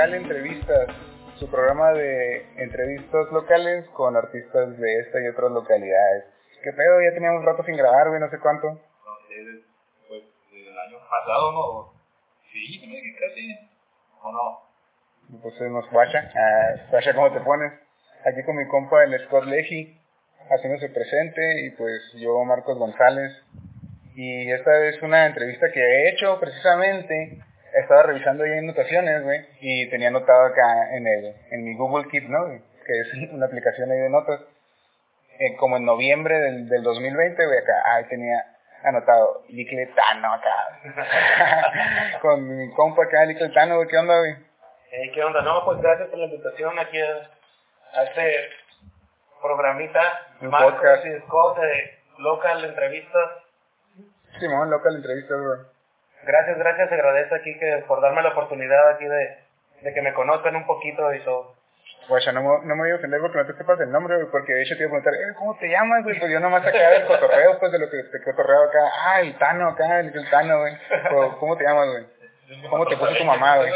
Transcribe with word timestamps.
Local 0.00 0.14
Entrevistas, 0.14 0.86
su 1.38 1.50
programa 1.50 1.92
de 1.92 2.46
entrevistas 2.56 3.30
locales 3.32 3.86
con 3.90 4.16
artistas 4.16 4.78
de 4.78 4.98
esta 5.00 5.20
y 5.20 5.28
otras 5.28 5.50
localidades. 5.50 6.24
¿Qué 6.64 6.72
pedo? 6.72 7.02
Ya 7.02 7.12
teníamos 7.12 7.44
rato 7.44 7.62
sin 7.64 7.76
grabar, 7.76 8.08
güey, 8.08 8.18
no 8.18 8.30
sé 8.30 8.38
cuánto. 8.38 8.68
No 8.68 8.78
sé, 9.28 9.62
pues 10.08 10.22
el 10.54 10.78
año 10.78 10.96
pasado, 11.00 11.52
¿no? 11.52 11.92
Sí, 12.50 12.80
casi. 13.20 13.58
¿O 14.22 14.32
no? 14.32 15.38
Pues 15.42 15.54
se 15.58 15.68
nos 15.68 15.90
guacha. 15.90 16.32
Ah, 16.34 16.80
guacha, 16.90 17.14
¿cómo 17.14 17.30
te 17.30 17.40
pones? 17.40 17.70
Aquí 18.24 18.42
con 18.46 18.56
mi 18.56 18.66
compa, 18.68 19.04
el 19.04 19.20
Scott 19.26 19.44
Leji, 19.44 20.00
haciéndose 20.48 20.88
presente, 20.88 21.66
y 21.66 21.70
pues 21.72 22.14
yo, 22.14 22.42
Marcos 22.44 22.78
González. 22.78 23.32
Y 24.14 24.50
esta 24.50 24.82
es 24.86 25.02
una 25.02 25.26
entrevista 25.26 25.70
que 25.70 25.80
he 25.80 26.08
hecho 26.08 26.40
precisamente. 26.40 27.44
Estaba 27.74 28.02
revisando 28.02 28.44
ahí 28.44 28.52
en 28.52 28.66
notaciones, 28.66 29.22
güey, 29.22 29.46
y 29.60 29.88
tenía 29.90 30.08
anotado 30.08 30.46
acá 30.46 30.94
en 30.96 31.06
el 31.06 31.34
en 31.50 31.64
mi 31.64 31.76
Google 31.76 32.08
Keep, 32.08 32.28
¿no? 32.28 32.46
Que 32.86 33.00
es 33.00 33.30
una 33.32 33.46
aplicación 33.46 33.90
ahí 33.90 33.98
de 33.98 34.10
notas. 34.10 34.40
Eh, 35.38 35.56
como 35.56 35.76
en 35.78 35.84
noviembre 35.84 36.38
del, 36.38 36.68
del 36.68 36.82
2020, 36.82 37.46
güey, 37.46 37.58
acá, 37.58 37.94
ahí 37.94 38.04
tenía 38.04 38.44
anotado 38.82 39.44
Licletano 39.48 40.34
acá. 40.34 40.80
Con 42.20 42.46
mi 42.46 42.70
compa 42.74 43.04
acá, 43.04 43.24
Licletano, 43.24 43.76
güey, 43.76 43.88
¿qué 43.88 43.96
onda, 43.96 44.18
güey? 44.18 44.34
Hey, 44.90 45.10
¿Qué 45.14 45.22
onda? 45.22 45.40
No, 45.42 45.64
pues 45.64 45.80
gracias 45.80 46.08
por 46.08 46.18
la 46.18 46.26
invitación 46.26 46.78
aquí 46.78 47.00
a, 47.00 47.30
a 47.94 48.04
este 48.04 48.50
programita. 49.40 50.00
Un 50.40 50.50
podcast. 50.50 51.04
Scott 51.26 51.58
de 51.58 51.98
Local 52.18 52.64
Entrevistas. 52.64 53.30
Simón, 54.38 54.70
local 54.70 54.96
entrevista, 54.96 55.34
güey. 55.34 55.79
Gracias, 56.24 56.58
gracias. 56.58 56.92
Agradezco 56.92 57.34
aquí 57.34 57.58
que 57.58 57.84
por 57.88 58.00
darme 58.00 58.22
la 58.22 58.30
oportunidad 58.30 58.90
aquí 58.90 59.04
de, 59.06 59.36
de 59.82 59.94
que 59.94 60.02
me 60.02 60.12
conozcan 60.14 60.56
un 60.56 60.66
poquito 60.66 61.12
y 61.14 61.20
todo. 61.20 61.54
Guacha, 62.08 62.32
no, 62.32 62.42
me- 62.42 62.66
no 62.66 62.74
me 62.76 62.82
voy 62.82 62.90
a 62.90 62.96
ofender 62.96 63.20
porque 63.20 63.38
no 63.38 63.46
te 63.46 63.52
sepas 63.54 63.78
el 63.80 63.90
nombre, 63.92 64.16
güey, 64.16 64.28
porque 64.30 64.52
de 64.54 64.62
hecho 64.62 64.74
te 64.76 64.82
iba 64.84 64.88
a 64.98 65.00
preguntar, 65.02 65.14
eh, 65.14 65.34
¿cómo 65.38 65.56
te 65.58 65.68
llamas, 65.68 66.02
güey? 66.02 66.18
Pues 66.18 66.30
yo 66.32 66.40
nomás 66.40 66.66
acá 66.66 66.90
del 66.90 67.06
cotorreo, 67.06 67.58
pues 67.60 67.70
de 67.72 67.78
lo 67.78 67.88
que 67.90 68.02
te 68.04 68.22
cotorreo 68.24 68.64
acá. 68.64 68.78
Ah, 69.06 69.20
el 69.20 69.36
Tano 69.38 69.68
acá, 69.68 70.00
el, 70.00 70.06
el 70.16 70.30
Tano, 70.30 70.58
güey. 70.60 70.74
Pero, 70.88 71.38
¿Cómo 71.38 71.56
te 71.56 71.64
llamas, 71.64 71.88
güey? 71.88 72.06
¿Cómo 72.68 72.84
te 72.86 72.96
puso 72.96 73.14
tu 73.14 73.24
mamá, 73.24 73.58
güey? 73.58 73.70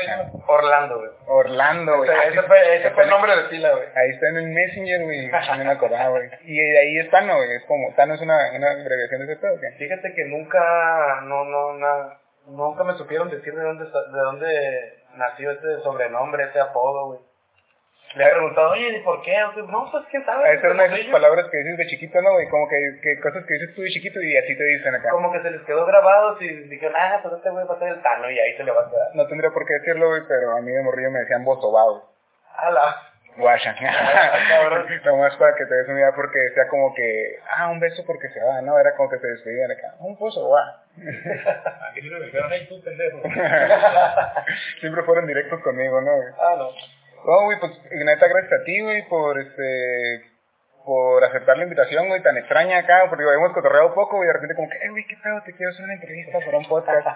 Orlando, 0.48 0.98
güey. 0.98 1.11
Orlando, 1.29 1.97
güey. 1.98 2.11
Ese, 2.11 2.39
Ah, 2.41 2.45
fue, 2.45 2.77
ese 2.77 2.91
fue 2.91 3.05
el 3.05 3.11
nombre 3.11 3.36
de 3.36 3.42
pila, 3.45 3.70
güey. 3.70 3.84
Ahí 3.95 4.11
está 4.11 4.29
en 4.31 4.36
el 4.39 4.48
Messenger, 4.48 5.03
güey. 5.05 5.29
No 5.29 5.64
me 5.64 5.70
acordaba, 5.70 6.08
güey. 6.08 6.29
Y 6.42 6.56
de 6.58 6.79
ahí 6.81 6.98
es 6.98 7.11
Tano, 7.11 7.36
güey. 7.36 7.53
Es 7.53 7.64
como, 7.67 7.95
Tano 7.95 8.14
es 8.14 8.20
una, 8.20 8.36
una 8.56 8.70
abreviación 8.73 9.25
de 9.27 9.33
ese 9.33 9.41
pedo, 9.41 9.61
¿qué? 9.61 9.70
Fíjate 9.79 10.12
que 10.14 10.25
nunca, 10.25 11.20
no, 11.23 11.45
no, 11.45 11.75
na- 11.75 12.19
nunca 12.47 12.84
me 12.84 12.95
supieron 12.95 13.31
decir 13.31 13.55
de 13.55 13.62
dónde, 13.62 13.84
de 13.84 14.20
dónde 14.20 15.05
nació 15.17 15.50
ese 15.50 15.81
sobrenombre, 15.83 16.45
ese 16.45 16.61
apodo, 16.61 17.06
güey. 17.06 17.20
Le 18.14 18.25
he 18.25 18.31
preguntado, 18.31 18.70
oye, 18.70 18.97
¿y 18.97 19.03
por 19.03 19.23
qué? 19.23 19.42
O 19.42 19.55
sea, 19.55 19.62
No, 19.64 19.91
pues, 19.91 20.05
¿quién 20.09 20.25
sabe? 20.25 20.55
Esa 20.55 20.69
es 20.69 20.73
una 20.73 20.84
de 20.84 21.01
esas 21.01 21.11
palabras 21.11 21.47
que 21.51 21.59
dices 21.59 21.78
de 21.78 21.86
chiquito, 21.86 22.23
¿no, 22.23 22.33
güey? 22.33 22.48
Como 22.48 22.69
que, 22.69 22.77
que 23.03 23.20
cosas 23.20 23.45
que 23.45 23.55
dices 23.55 23.75
tú 23.75 23.83
de 23.83 23.91
chiquito 23.91 24.20
y 24.23 24.36
así 24.36 24.56
te 24.56 24.64
dicen 24.64 24.95
acá. 24.95 25.11
Como 25.11 25.33
que 25.33 25.42
se 25.42 25.51
les 25.51 25.62
quedó 25.62 25.84
grabado 25.84 26.36
y 26.41 26.48
dijeron, 26.69 26.95
ah, 26.97 27.19
pues 27.23 27.34
este 27.34 27.51
güey 27.51 27.67
va 27.67 27.75
a 27.75 27.78
ser 27.81 27.89
el 27.89 28.03
Tano 28.03 28.31
y 28.31 28.39
ahí 28.39 28.56
se 28.56 28.62
le 28.62 28.70
va 28.70 28.83
a 28.83 28.91
quedar. 28.91 29.08
No 29.14 29.27
tendría 29.27 29.51
por 29.51 29.67
qué 29.67 29.74
decirlo, 29.74 30.11
güey, 30.11 30.23
pero 30.29 30.52
a 30.57 30.61
mí 30.61 30.70
de 30.70 30.83
morrillo 30.83 31.11
me 31.11 31.20
decían 31.20 31.45
bosobado. 31.45 32.08
¡Hala! 32.57 33.14
Guacha. 33.36 33.74
cabrón. 33.74 34.86
Nomás 35.05 35.36
para 35.36 35.55
que 35.56 35.67
te 35.67 35.74
des 35.74 35.89
una 35.89 36.00
idea 36.00 36.12
porque 36.14 36.39
decía 36.39 36.68
como 36.68 36.95
que, 36.95 37.39
ah, 37.48 37.68
un 37.70 37.80
beso 37.80 38.05
porque 38.06 38.28
se 38.28 38.40
va, 38.40 38.61
¿no? 38.62 38.78
Era 38.78 38.95
como 38.96 39.11
que 39.11 39.18
se 39.18 39.27
despedían 39.27 39.70
acá, 39.70 39.95
un 40.00 40.17
pozo, 40.17 40.48
va. 40.50 40.83
Aquí 41.90 42.00
dijeron, 42.00 42.52
ay, 42.52 42.67
tú, 42.68 42.83
pendejo. 42.83 43.23
Siempre 44.80 45.02
fueron 45.02 45.27
directos 45.27 45.61
conmigo, 45.62 46.00
¿no? 46.00 46.12
Ah, 46.39 46.55
no. 46.56 46.70
No, 47.27 47.44
güey, 47.44 47.58
pues, 47.58 47.73
neta, 47.90 48.28
gracias 48.28 48.61
a 48.61 48.64
ti, 48.64 48.80
güey, 48.83 49.08
por, 49.08 49.40
este, 49.40 50.30
por 50.84 51.24
aceptar 51.24 51.56
la 51.56 51.64
invitación, 51.64 52.06
güey, 52.08 52.23
tan 52.23 52.36
extraña 52.36 52.78
acá, 52.78 53.06
porque 53.08 53.24
habíamos 53.24 53.52
cotorreado 53.52 53.94
poco, 53.94 54.23
y 54.23 54.27
de 54.27 54.33
repente 54.34 54.55
como 54.55 54.68
que, 54.68 54.77
eh, 54.77 54.90
güey, 54.90 55.06
qué 55.06 55.17
pedo, 55.23 55.42
te 55.42 55.55
quiero 55.55 55.73
hacer 55.73 55.84
una 55.84 55.94
entrevista 55.94 56.39
para 56.44 56.58
un 56.58 56.68
podcast. 56.68 57.06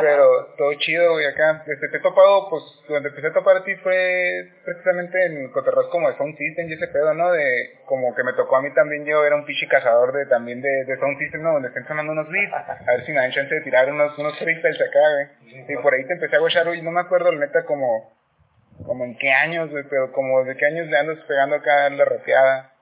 Pero 0.00 0.54
todo 0.56 0.74
chido, 0.74 1.12
güey, 1.12 1.26
acá. 1.26 1.62
Este, 1.66 1.88
te 1.88 1.96
he 1.98 2.00
topado, 2.00 2.50
pues, 2.50 2.62
donde 2.88 3.10
empecé 3.10 3.28
a 3.28 3.32
topar 3.32 3.58
a 3.58 3.64
ti 3.64 3.74
fue 3.76 4.48
precisamente 4.64 5.24
en 5.26 5.50
cotorreos 5.52 5.88
como 5.88 6.10
de 6.10 6.16
Sound 6.16 6.36
System 6.36 6.68
y 6.68 6.74
ese 6.74 6.88
pedo, 6.88 7.14
¿no? 7.14 7.30
De, 7.30 7.78
como 7.86 8.14
que 8.14 8.24
me 8.24 8.32
tocó 8.32 8.56
a 8.56 8.62
mí 8.62 8.72
también, 8.74 9.04
yo 9.04 9.24
era 9.24 9.36
un 9.36 9.44
pichi 9.44 9.68
cazador 9.68 10.12
de, 10.12 10.26
también 10.26 10.60
de, 10.60 10.84
de 10.84 10.98
Sound 10.98 11.18
System, 11.18 11.42
¿no? 11.42 11.52
Donde 11.52 11.68
estén 11.68 11.86
sonando 11.86 12.12
unos 12.12 12.28
beats, 12.28 12.52
a 12.86 12.90
ver 12.92 13.06
si 13.06 13.12
me 13.12 13.20
dan 13.20 13.30
chance 13.30 13.54
de 13.54 13.60
tirar 13.60 13.90
unos, 13.90 14.18
unos 14.18 14.36
freestyles 14.38 14.80
acá, 14.80 15.00
güey. 15.14 15.64
Y 15.68 15.76
por 15.76 15.94
ahí 15.94 16.04
te 16.06 16.14
empecé 16.14 16.36
a 16.36 16.40
guachar, 16.40 16.66
güey, 16.66 16.82
no 16.82 16.90
me 16.90 17.00
acuerdo, 17.00 17.30
la 17.30 17.46
neta, 17.46 17.64
como, 17.64 18.12
como 18.84 19.04
en 19.04 19.16
qué 19.16 19.30
años, 19.30 19.70
güey, 19.70 19.84
pero 19.88 20.12
como 20.12 20.44
de 20.44 20.56
qué 20.56 20.66
años 20.66 20.88
le 20.88 20.98
andas 20.98 21.18
pegando 21.28 21.56
acá 21.56 21.88
la 21.90 22.04
rapeada. 22.04 22.72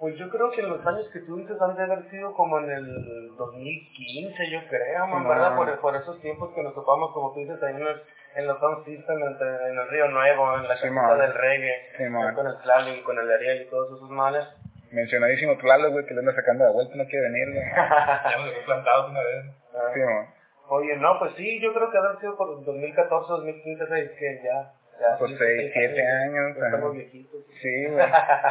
Pues 0.00 0.16
yo 0.16 0.30
creo 0.30 0.50
que 0.52 0.62
los 0.62 0.84
años 0.86 1.08
que 1.12 1.20
tú 1.20 1.36
dices 1.36 1.60
han 1.60 1.74
de 1.76 1.82
haber 1.82 2.08
sido 2.10 2.32
como 2.34 2.58
en 2.60 2.70
el 2.70 3.36
2015, 3.36 4.50
yo 4.50 4.60
creo, 4.68 5.06
man, 5.08 5.22
Sí, 5.22 5.28
¿verdad? 5.28 5.50
no. 5.50 5.56
Por, 5.56 5.80
por 5.80 5.96
esos 5.96 6.20
tiempos 6.20 6.54
que 6.54 6.62
nos 6.62 6.74
topamos, 6.74 7.12
como 7.12 7.32
tú 7.34 7.40
dices, 7.40 7.60
ahí 7.62 7.74
en, 7.74 7.82
el, 7.86 8.02
en 8.36 8.46
los 8.46 8.58
Sound 8.60 8.84
System, 8.84 9.18
en, 9.18 9.36
en 9.70 9.78
el 9.78 9.88
Río 9.88 10.08
Nuevo, 10.08 10.54
en 10.56 10.68
la 10.68 10.76
Sí, 10.76 10.82
casita 10.88 11.16
del 11.16 11.34
reggae, 11.34 11.74
Sí, 11.96 12.04
con 12.34 12.46
el 12.46 12.56
Slalom, 12.62 13.02
con 13.02 13.18
el 13.18 13.30
Ariel 13.30 13.62
y 13.62 13.70
todos 13.70 13.88
esos 13.96 14.08
manes. 14.10 14.44
Mencionadísimo 14.92 15.58
Tlaloc, 15.58 15.92
güey, 15.92 16.06
que 16.06 16.14
le 16.14 16.20
anda 16.20 16.32
sacando 16.34 16.64
de 16.64 16.72
vuelta, 16.72 16.94
no 16.96 17.04
quiere 17.06 17.30
venir, 17.30 17.52
güey. 17.54 17.64
Ya 18.30 18.38
me 18.38 18.50
dejó 18.50 18.64
plantados 18.66 19.10
una 19.10 19.20
vez. 19.20 19.44
Ah. 19.74 19.90
Sí, 19.92 20.00
man. 20.00 20.26
Oye, 20.70 20.96
no, 20.96 21.18
pues 21.18 21.32
sí, 21.36 21.60
yo 21.60 21.72
creo 21.74 21.90
que 21.90 21.98
haber 21.98 22.20
sido 22.20 22.36
por 22.36 22.62
2014, 22.64 23.26
2015, 23.32 23.86
seis, 23.88 24.10
que 24.18 24.42
ya. 24.44 24.72
Ya 25.00 25.18
Pues 25.18 25.30
sí, 25.32 25.36
seis, 25.38 25.60
seis 25.60 25.72
siete 25.72 26.06
años, 26.06 26.56
ya 26.56 26.64
Estamos 26.66 26.90
ajá. 26.90 26.98
viejitos. 26.98 27.40
Sí, 27.60 27.86
güey. 27.86 28.06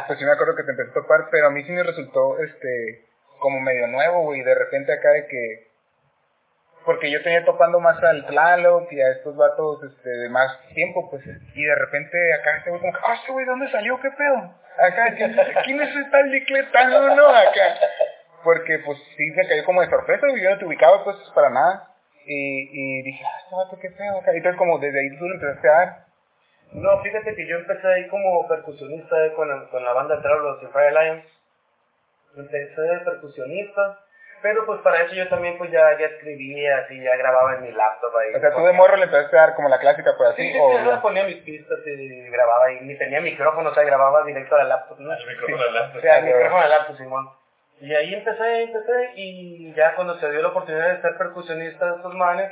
Pues 0.06 0.18
sí 0.18 0.24
me 0.24 0.32
acuerdo 0.32 0.56
que 0.56 0.62
te 0.64 0.70
empecé 0.70 0.90
a 0.90 0.94
topar, 0.94 1.28
pero 1.30 1.46
a 1.48 1.50
mí 1.50 1.62
sí 1.64 1.72
me 1.72 1.82
resultó, 1.82 2.38
este, 2.40 3.06
como 3.38 3.60
medio 3.60 3.86
nuevo, 3.86 4.22
güey, 4.22 4.42
de 4.42 4.54
repente 4.54 4.92
acá 4.92 5.10
de 5.10 5.26
que... 5.26 5.68
Porque 6.84 7.10
yo 7.10 7.22
tenía 7.22 7.44
topando 7.44 7.80
más 7.80 8.02
al 8.02 8.24
Tlaloc 8.26 8.90
y 8.92 9.00
a 9.00 9.10
estos 9.10 9.36
vatos, 9.36 9.82
este, 9.84 10.08
de 10.08 10.28
más 10.30 10.58
tiempo, 10.74 11.10
pues, 11.10 11.22
y 11.26 11.62
de 11.62 11.74
repente 11.74 12.16
acá 12.32 12.56
este 12.58 12.70
güey 12.70 12.80
como, 12.80 12.94
ah, 12.96 13.14
este 13.14 13.32
güey, 13.32 13.44
¿de 13.44 13.50
dónde 13.50 13.70
salió? 13.70 14.00
¿Qué 14.00 14.10
pedo? 14.10 14.54
Acá, 14.78 15.14
¿quién, 15.64 15.80
es 15.82 15.90
ese 15.90 16.04
tal 16.10 16.30
Dicletano, 16.30 17.14
no? 17.14 17.28
Acá. 17.28 17.74
Porque, 18.42 18.78
pues, 18.86 18.96
sí 19.16 19.30
me 19.36 19.46
cayó 19.46 19.64
como 19.64 19.82
de 19.82 19.90
sorpresa, 19.90 20.26
güey, 20.30 20.42
yo 20.42 20.50
no 20.50 20.58
te 20.58 20.64
ubicaba, 20.64 21.04
pues, 21.04 21.16
para 21.34 21.50
nada. 21.50 21.88
Y, 22.24 22.68
y 22.72 23.02
dije, 23.02 23.22
ah, 23.26 23.38
este 23.42 23.54
vato, 23.54 23.78
qué 23.80 23.90
pedo, 23.90 24.18
acá. 24.20 24.32
Y 24.32 24.36
entonces 24.36 24.58
como 24.58 24.78
desde 24.78 25.00
ahí 25.00 25.18
tú 25.18 25.28
lo 25.28 25.34
empezaste 25.34 25.68
a 25.68 25.72
dar. 25.72 26.07
No, 26.72 27.00
fíjate 27.02 27.34
que 27.34 27.46
yo 27.46 27.56
empecé 27.56 27.86
ahí 27.86 28.08
como 28.08 28.46
percusionista 28.46 29.26
eh, 29.26 29.32
con, 29.32 29.66
con 29.68 29.84
la 29.84 29.92
banda 29.92 30.16
de 30.16 30.22
Trevor, 30.22 30.42
los 30.62 30.72
Fire 30.72 30.92
Lions. 30.92 31.24
Empecé 32.36 32.80
de 32.80 32.98
percusionista, 33.00 33.98
pero 34.42 34.64
pues 34.66 34.80
para 34.82 35.02
eso 35.02 35.14
yo 35.14 35.28
también 35.28 35.58
pues 35.58 35.70
ya, 35.70 35.98
ya 35.98 36.06
escribía, 36.06 36.78
así, 36.78 37.00
ya 37.02 37.16
grababa 37.16 37.56
en 37.56 37.62
mi 37.62 37.72
laptop 37.72 38.16
ahí. 38.16 38.34
O 38.34 38.40
sea, 38.40 38.52
tú 38.54 38.64
de 38.64 38.72
morro 38.74 38.96
le 38.96 39.04
empezaste 39.04 39.36
a 39.36 39.40
dar 39.40 39.54
como 39.54 39.68
la 39.68 39.78
clásica, 39.80 40.12
pues, 40.16 40.30
así, 40.30 40.42
Sí, 40.42 40.52
sí, 40.52 40.58
o... 40.60 40.78
sí, 40.78 40.84
yo 40.84 41.02
ponía 41.02 41.24
mis 41.24 41.38
pistas 41.38 41.78
y 41.86 42.28
grababa 42.30 42.66
ahí, 42.66 42.78
ni 42.82 42.96
tenía 42.96 43.20
micrófono, 43.20 43.70
o 43.70 43.74
sea, 43.74 43.82
grababa 43.82 44.24
directo 44.24 44.54
a 44.54 44.58
la 44.58 44.64
laptop, 44.64 45.00
¿no? 45.00 45.12
El 45.12 45.26
micrófono 45.26 45.62
al 45.62 45.74
lado. 45.74 45.98
O 45.98 46.00
sea, 46.00 46.18
el 46.18 46.24
pero- 46.26 46.36
micrófono 46.36 46.62
a 46.62 46.68
la 46.68 46.78
laptop, 46.78 46.96
Simón. 46.98 47.28
Y 47.80 47.94
ahí 47.94 48.12
empecé, 48.14 48.62
empecé, 48.62 49.10
y 49.16 49.72
ya 49.74 49.94
cuando 49.94 50.18
se 50.18 50.30
dio 50.30 50.42
la 50.42 50.48
oportunidad 50.48 50.94
de 50.96 51.00
ser 51.02 51.16
percusionista 51.16 51.86
de 51.90 51.96
estos 51.96 52.14
manes, 52.14 52.50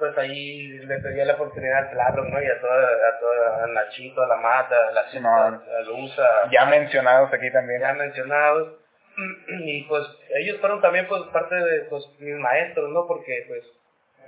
pues 0.00 0.18
ahí 0.18 0.78
le 0.78 0.98
pedí 0.98 1.24
la 1.24 1.34
oportunidad 1.34 1.78
al 1.78 1.90
Tlaloc, 1.90 2.26
¿no? 2.26 2.42
Y 2.42 2.46
a 2.46 2.60
toda, 2.60 2.88
a 3.08 3.20
toda, 3.20 3.64
a 3.64 3.66
Nachito, 3.68 4.22
a 4.22 4.26
la 4.26 4.36
Mata, 4.36 4.88
a 4.88 4.92
la 4.92 5.02
Cita, 5.04 5.12
Simón. 5.12 5.62
a 5.78 5.80
Luza, 5.82 6.26
ya 6.50 6.66
mencionados 6.66 7.32
aquí 7.32 7.52
también. 7.52 7.80
ya 7.80 7.92
mencionados. 7.92 8.78
Y 9.66 9.82
pues 9.84 10.02
ellos 10.34 10.58
fueron 10.60 10.80
también 10.80 11.06
pues 11.06 11.22
parte 11.32 11.54
de 11.54 11.82
pues 11.90 12.04
mis 12.18 12.34
maestros, 12.36 12.90
¿no? 12.90 13.06
Porque 13.06 13.44
pues 13.46 13.62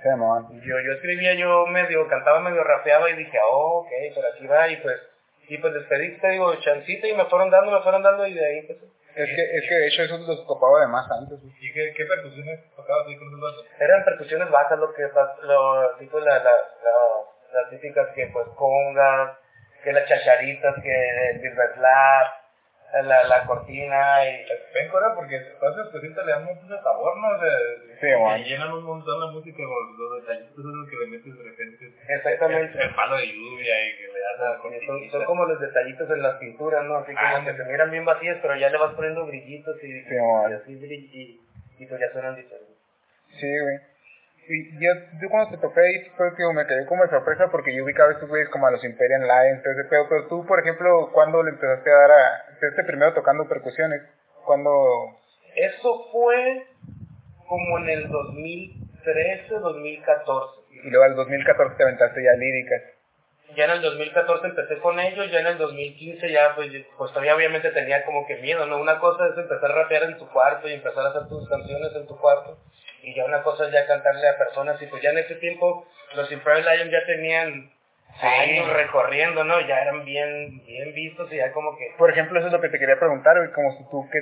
Sí, 0.03 0.09
yo, 0.67 0.79
yo 0.81 0.91
escribía, 0.93 1.33
yo 1.33 1.65
medio, 1.67 2.07
cantaba 2.09 2.41
medio 2.41 2.61
rapeaba 2.63 3.09
y 3.09 3.15
dije, 3.15 3.37
oh, 3.49 3.79
ok, 3.79 3.89
pero 4.13 4.27
aquí 4.33 4.47
va 4.47 4.67
y 4.67 4.75
pues, 4.77 4.99
y 5.47 5.57
pues 5.57 5.73
les 5.73 5.85
pedí, 5.85 6.17
te 6.19 6.29
digo, 6.31 6.53
chancita 6.55 7.07
y 7.07 7.13
me 7.13 7.25
fueron 7.25 7.49
dando, 7.49 7.71
me 7.71 7.81
fueron 7.81 8.03
dando 8.03 8.27
y 8.27 8.33
de 8.33 8.45
ahí 8.45 8.61
pues 8.63 8.79
Es 9.15 9.29
que, 9.29 9.57
es 9.57 9.69
que 9.69 9.75
de 9.75 9.87
hecho 9.87 10.03
eso 10.03 10.17
los 10.17 10.47
topaba 10.47 10.81
de 10.81 10.87
más 10.87 11.09
antes. 11.11 11.39
¿Y 11.59 11.71
qué, 11.73 11.93
qué 11.95 12.05
percusiones 12.05 12.59
tocabas 12.75 13.07
ahí 13.07 13.15
con 13.17 13.27
esos 13.27 13.39
vatos? 13.41 13.65
eran 13.79 14.03
percusiones 14.05 14.49
bajas 14.49 14.79
lo 14.79 14.93
que 14.93 15.03
lo 15.43 15.95
tipo 15.97 16.19
la, 16.19 16.37
la, 16.39 16.43
la- 16.43 17.23
las 17.53 17.69
típicas 17.69 18.07
que 18.15 18.27
pues 18.33 18.47
congas 18.55 19.37
que 19.83 19.93
las 19.93 20.07
chacharitas 20.09 20.75
que 20.81 21.29
el 21.31 21.41
silver 21.41 21.69
slap 21.75 22.42
la, 23.01 23.23
la 23.23 23.43
cortina 23.45 24.23
y... 24.29 24.45
Ven, 24.73 24.87
Cora, 24.89 25.15
porque 25.15 25.35
esas 25.37 25.89
cositas 25.89 26.25
le 26.25 26.31
dan 26.31 26.45
de 26.45 26.77
sabor, 26.81 27.17
¿no? 27.17 27.27
O 27.29 27.39
sea, 27.39 27.49
Sí, 27.99 28.07
que 28.43 28.49
llenan 28.49 28.71
un 28.73 28.83
montón 28.83 29.19
la 29.19 29.27
música 29.27 29.57
con 29.63 29.97
los 29.97 30.21
detallitos 30.21 30.59
esos 30.59 30.89
que 30.89 30.95
le 30.97 31.07
metes 31.07 31.37
de 31.37 31.43
repente. 31.43 31.93
Exactamente. 32.07 32.77
El, 32.77 32.83
el 32.89 32.95
palo 32.95 33.17
de 33.17 33.27
lluvia 33.27 33.87
y 33.87 33.97
que 33.97 34.03
le 34.13 34.19
das 34.19 34.39
a 34.39 34.43
la 34.43 34.51
Son, 34.57 34.61
cortinita. 34.61 35.11
son 35.17 35.25
como 35.25 35.45
los 35.45 35.59
detallitos 35.59 36.09
en 36.11 36.21
las 36.21 36.35
pinturas, 36.37 36.83
¿no? 36.85 36.97
Así 36.97 37.13
como 37.15 37.25
Ah, 37.25 37.41
que 37.43 37.51
sí. 37.51 37.57
se 37.57 37.63
miran 37.63 37.89
bien 37.91 38.05
vacías, 38.05 38.37
pero 38.41 38.55
ya 38.55 38.69
le 38.69 38.77
vas 38.77 38.93
poniendo 38.93 39.25
brillitos 39.25 39.75
y, 39.83 40.01
Sí, 40.03 40.15
y 40.15 40.53
así 40.53 40.71
y, 40.73 41.41
y 41.79 41.85
pues 41.87 41.99
ya 41.99 42.11
suenan 42.11 42.35
diferentes. 42.35 42.77
Sí, 43.39 43.59
güey. 43.59 43.77
Y 44.47 44.73
yo, 44.79 44.91
yo 45.21 45.29
cuando 45.29 45.51
te 45.51 45.57
topé 45.57 45.81
ahí 45.81 45.99
fue 46.17 46.35
que 46.35 46.43
me 46.53 46.67
quedé 46.67 46.85
como 46.85 47.03
de 47.03 47.09
sorpresa 47.09 47.49
porque 47.49 47.73
yo 47.73 47.83
ubicaba 47.83 48.11
estos 48.11 48.27
güeyes 48.27 48.49
como 48.49 48.67
a 48.67 48.71
los 48.71 48.83
Imperial 48.83 49.21
Lions, 49.21 49.63
todo 49.63 49.73
ese 49.73 49.89
pedo. 49.89 50.07
Pero 50.09 50.27
tú, 50.27 50.45
por 50.45 50.59
ejemplo, 50.59 51.11
¿cuándo 51.13 51.41
le 51.43 51.51
empezaste 51.51 51.89
a 51.89 51.95
dar 51.95 52.11
a... 52.11 52.43
Empezaste 52.49 52.83
primero 52.83 53.13
tocando 53.13 53.47
percusiones? 53.47 54.01
¿Cuándo...? 54.45 55.17
Eso 55.55 56.09
fue 56.11 56.67
como 57.47 57.77
en 57.79 57.89
el 57.89 58.09
2013, 58.09 59.53
2014. 59.53 60.61
Y 60.83 60.89
luego 60.89 61.05
al 61.05 61.15
2014 61.15 61.75
te 61.77 61.83
aventaste 61.83 62.23
ya 62.23 62.33
líricas. 62.33 62.81
Ya 63.55 63.65
en 63.65 63.71
el 63.71 63.81
2014 63.81 64.47
empecé 64.47 64.79
con 64.79 64.99
ellos, 64.99 65.31
ya 65.31 65.39
en 65.39 65.47
el 65.47 65.57
2015 65.59 66.31
ya 66.31 66.55
pues, 66.55 66.69
pues 66.97 67.11
todavía 67.11 67.35
obviamente 67.35 67.69
tenía 67.69 68.03
como 68.03 68.25
que 68.25 68.37
miedo, 68.37 68.65
¿no? 68.65 68.79
Una 68.79 68.99
cosa 68.99 69.27
es 69.27 69.37
empezar 69.37 69.71
a 69.71 69.75
rapear 69.75 70.03
en 70.03 70.17
tu 70.17 70.27
cuarto 70.29 70.67
y 70.67 70.73
empezar 70.73 71.05
a 71.05 71.09
hacer 71.09 71.27
tus 71.29 71.47
canciones 71.47 71.95
en 71.95 72.07
tu 72.07 72.17
cuarto 72.17 72.57
y 73.03 73.13
ya 73.13 73.25
una 73.25 73.43
cosa 73.43 73.65
es 73.65 73.71
ya 73.73 73.85
cantarle 73.85 74.27
a 74.27 74.37
personas 74.37 74.81
y 74.81 74.87
pues 74.87 75.01
ya 75.03 75.11
en 75.11 75.19
ese 75.19 75.35
tiempo 75.35 75.85
los 76.15 76.31
Imperial 76.31 76.65
Lions 76.65 76.91
ya 76.91 77.05
tenían 77.05 77.71
años 78.21 78.71
recorriendo, 78.73 79.43
¿no? 79.43 79.59
Ya 79.61 79.81
eran 79.81 80.05
bien, 80.05 80.63
bien 80.65 80.93
vistos 80.93 81.31
y 81.31 81.37
ya 81.37 81.51
como 81.51 81.75
que... 81.77 81.93
Por 81.97 82.11
ejemplo, 82.11 82.39
eso 82.39 82.47
es 82.47 82.53
lo 82.53 82.61
que 82.61 82.69
te 82.69 82.79
quería 82.79 82.99
preguntar, 82.99 83.37
güey, 83.37 83.51
como 83.51 83.71
si 83.73 83.83
tú 83.89 84.09
que... 84.09 84.19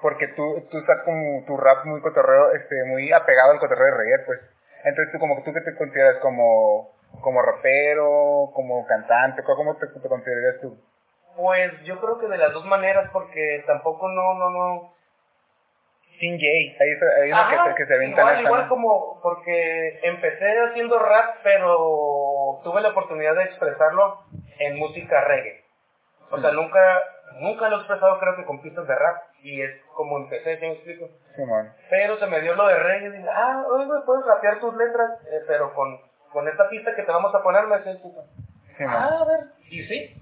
Porque 0.00 0.28
tú, 0.28 0.66
tú 0.70 0.78
estás 0.78 1.02
como 1.04 1.44
tu 1.46 1.56
rap 1.56 1.84
muy 1.86 2.00
cotorreo, 2.02 2.52
este, 2.52 2.84
muy 2.84 3.10
apegado 3.12 3.52
al 3.52 3.58
cotorreo 3.58 3.86
de 3.86 3.96
reggae, 3.96 4.24
pues. 4.26 4.40
Entonces 4.84 5.12
tú 5.12 5.18
como 5.18 5.36
que 5.36 5.42
tú 5.42 5.54
que 5.54 5.62
te 5.62 5.76
consideras 5.76 6.18
como, 6.18 6.90
como 7.20 7.40
rapero, 7.40 8.50
como 8.52 8.86
cantante, 8.86 9.42
¿cómo 9.44 9.76
te, 9.76 9.86
te 9.86 10.08
considerarías 10.08 10.60
tú? 10.60 10.78
Pues 11.36 11.72
yo 11.84 12.00
creo 12.00 12.18
que 12.18 12.26
de 12.28 12.36
las 12.36 12.52
dos 12.52 12.66
maneras 12.66 13.08
porque 13.12 13.64
tampoco 13.66 14.08
no, 14.08 14.34
no, 14.34 14.50
no... 14.50 14.93
Sin 16.20 16.38
Jay, 16.38 16.76
hay, 16.80 16.88
hay 16.90 17.28
que, 17.28 17.32
Ajá, 17.34 17.64
se- 17.70 17.74
que 17.74 17.86
se 17.86 17.94
avientan 17.94 18.24
igual, 18.24 18.40
igual 18.44 18.68
como 18.68 19.20
porque 19.22 19.98
empecé 20.02 20.58
haciendo 20.70 20.98
rap, 20.98 21.36
pero 21.42 22.60
tuve 22.62 22.80
la 22.80 22.90
oportunidad 22.90 23.34
de 23.34 23.44
expresarlo 23.44 24.20
en 24.58 24.78
música 24.78 25.20
reggae. 25.24 25.64
O 26.30 26.38
sea, 26.40 26.50
Mm. 26.52 26.56
nunca 26.56 27.00
nunca 27.40 27.68
lo 27.68 27.76
he 27.76 27.78
expresado 27.80 28.18
creo 28.20 28.36
que 28.36 28.44
con 28.44 28.62
pistas 28.62 28.86
de 28.86 28.94
rap 28.94 29.22
y 29.42 29.60
es 29.60 29.70
como 29.94 30.18
empecé, 30.18 30.56
¿sí 30.58 30.66
me 30.66 30.72
explico? 30.74 31.08
Pero 31.90 32.16
se 32.16 32.26
me 32.28 32.40
dio 32.40 32.54
lo 32.54 32.66
de 32.68 32.76
reggae 32.78 33.08
y 33.08 33.12
dije, 33.12 33.28
ah, 33.32 33.64
oye, 33.72 33.86
puedes 34.06 34.24
rapear 34.24 34.60
tus 34.60 34.74
letras, 34.76 35.10
eh, 35.32 35.40
pero 35.48 35.74
con, 35.74 35.98
con 36.32 36.46
esta 36.48 36.68
pista 36.68 36.94
que 36.94 37.02
te 37.02 37.10
vamos 37.10 37.34
a 37.34 37.42
poner, 37.42 37.66
me 37.66 37.78
decía 37.78 37.96
Simón. 37.96 38.24
ah, 38.88 39.18
a 39.20 39.24
ver, 39.24 39.40
y 39.68 39.82
sí, 39.82 40.14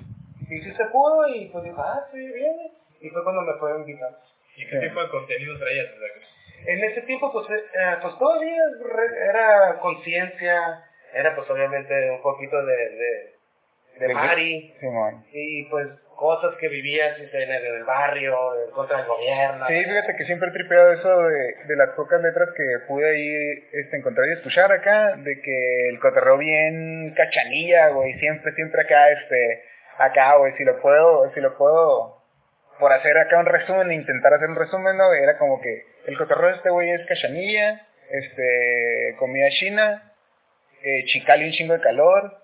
y 0.49 0.61
sí 0.63 0.73
se 0.73 0.85
pudo 0.87 1.29
y 1.29 1.51
pues 1.51 1.65
dijo, 1.65 1.83
ah, 1.83 2.03
sí, 2.11 2.19
viene. 2.19 2.73
Y 3.01 3.11
fue 3.11 3.23
cuando 3.25 3.43
me 3.43 3.59
fue 3.59 3.77
invitando. 3.77 4.17
¿Y 4.57 4.67
qué 4.67 4.79
tipo 4.79 5.03
de 5.03 5.09
contenido 5.09 5.59
traías? 5.59 5.87
O 5.87 5.99
sea, 5.99 6.09
que- 6.15 6.73
En 6.73 6.85
ese 6.85 7.03
tiempo, 7.03 7.33
pues, 7.33 7.47
eh, 7.51 7.97
pues 8.01 8.17
todavía 8.19 8.55
era 9.31 9.79
conciencia, 9.81 10.85
era 11.13 11.35
pues 11.35 11.49
obviamente 11.51 12.11
un 12.11 12.23
poquito 12.23 12.65
de, 12.65 12.77
de, 12.77 13.33
de 13.99 14.07
De- 14.09 14.15
Mari, 14.15 14.75
y 15.33 15.65
pues 15.65 15.89
cosas 16.17 16.55
que 16.61 16.69
vivías 16.69 17.19
en 17.19 17.29
el, 17.35 17.51
en 17.51 17.75
el 17.75 17.85
barrio, 17.85 18.37
en 18.65 18.71
contra 18.71 18.99
del 18.99 19.07
gobierno. 19.07 19.67
Sí, 19.67 19.85
fíjate 19.85 20.15
que 20.17 20.25
siempre 20.25 20.49
he 20.51 20.53
tripeado 20.53 20.93
eso 20.93 21.23
de, 21.25 21.55
de 21.67 21.77
las 21.77 21.91
pocas 21.97 22.23
letras 22.23 22.49
que 22.57 22.65
pude 22.87 23.11
ahí 23.11 23.69
este, 23.73 23.97
encontrar 23.97 24.29
y 24.29 24.33
escuchar 24.35 24.71
acá, 24.71 25.17
de 25.17 25.41
que 25.41 25.89
el 25.89 25.99
cotorreo 25.99 26.39
bien 26.39 27.13
cachanilla, 27.17 27.89
güey, 27.89 28.13
siempre, 28.21 28.53
siempre 28.53 28.83
acá, 28.83 29.11
este, 29.11 29.65
acá, 29.99 30.37
güey, 30.37 30.53
si 30.57 30.63
lo 30.65 30.81
puedo, 30.81 31.33
si 31.35 31.41
lo 31.41 31.59
puedo, 31.59 32.22
por 32.83 32.93
hacer 32.93 33.17
acá 33.17 33.39
un 33.39 33.47
resumen, 33.47 33.93
intentar 33.93 34.35
hacer 34.35 34.49
un 34.49 34.57
resumen, 34.57 34.97
¿no? 34.97 35.13
Era 35.15 35.39
como 35.39 35.61
que 35.61 35.85
el 36.07 36.19
cotorreo 36.19 36.49
de 36.51 36.57
este 36.57 36.71
güey 36.71 36.91
es 36.91 37.07
cachanilla, 37.07 37.87
este, 38.11 39.15
comida 39.21 39.49
china, 39.51 40.13
eh, 40.83 41.05
Chicali 41.05 41.45
un 41.47 41.53
chingo 41.53 41.75
de 41.75 41.81
calor, 41.81 42.39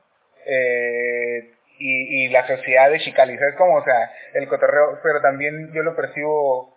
eh, 0.46 1.50
y, 1.80 2.24
y 2.24 2.28
la 2.28 2.46
sociedad 2.46 2.88
de 2.88 3.00
Chicali, 3.00 3.36
¿sabes 3.36 3.56
cómo? 3.56 3.78
O 3.78 3.84
sea, 3.84 4.12
el 4.34 4.46
cotorreo, 4.46 5.00
pero 5.02 5.20
también 5.20 5.72
yo 5.72 5.82
lo 5.82 5.96
percibo 5.96 6.72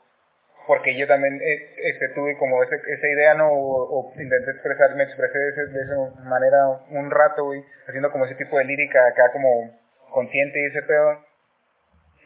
porque 0.65 0.95
yo 0.97 1.05
también 1.07 1.39
eh, 1.41 1.75
este, 1.83 2.09
tuve 2.09 2.37
como 2.37 2.63
ese, 2.63 2.75
esa 2.75 3.07
idea, 3.07 3.35
¿no? 3.35 3.49
O, 3.51 4.11
intenté 4.19 4.51
expresar, 4.51 4.95
me 4.95 5.03
expresé 5.03 5.37
de, 5.37 5.49
ese- 5.49 5.67
de 5.67 5.81
esa 5.83 5.95
manera 6.23 6.57
un 6.89 7.11
rato, 7.11 7.45
güey, 7.45 7.63
haciendo 7.87 8.11
como 8.11 8.25
ese 8.25 8.35
tipo 8.35 8.57
de 8.57 8.65
lírica 8.65 9.05
acá 9.07 9.31
como 9.33 9.71
consciente 10.11 10.59
y 10.61 10.65
ese 10.65 10.81
pedo, 10.81 11.23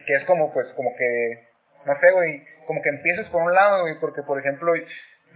que 0.05 0.15
es 0.15 0.23
como, 0.25 0.53
pues, 0.53 0.67
como 0.75 0.95
que, 0.95 1.39
no 1.85 1.99
sé, 1.99 2.11
güey, 2.11 2.41
como 2.67 2.81
que 2.81 2.89
empiezas 2.89 3.27
por 3.29 3.41
un 3.43 3.53
lado, 3.53 3.81
güey, 3.81 3.95
porque, 3.99 4.21
por 4.23 4.39
ejemplo, 4.39 4.73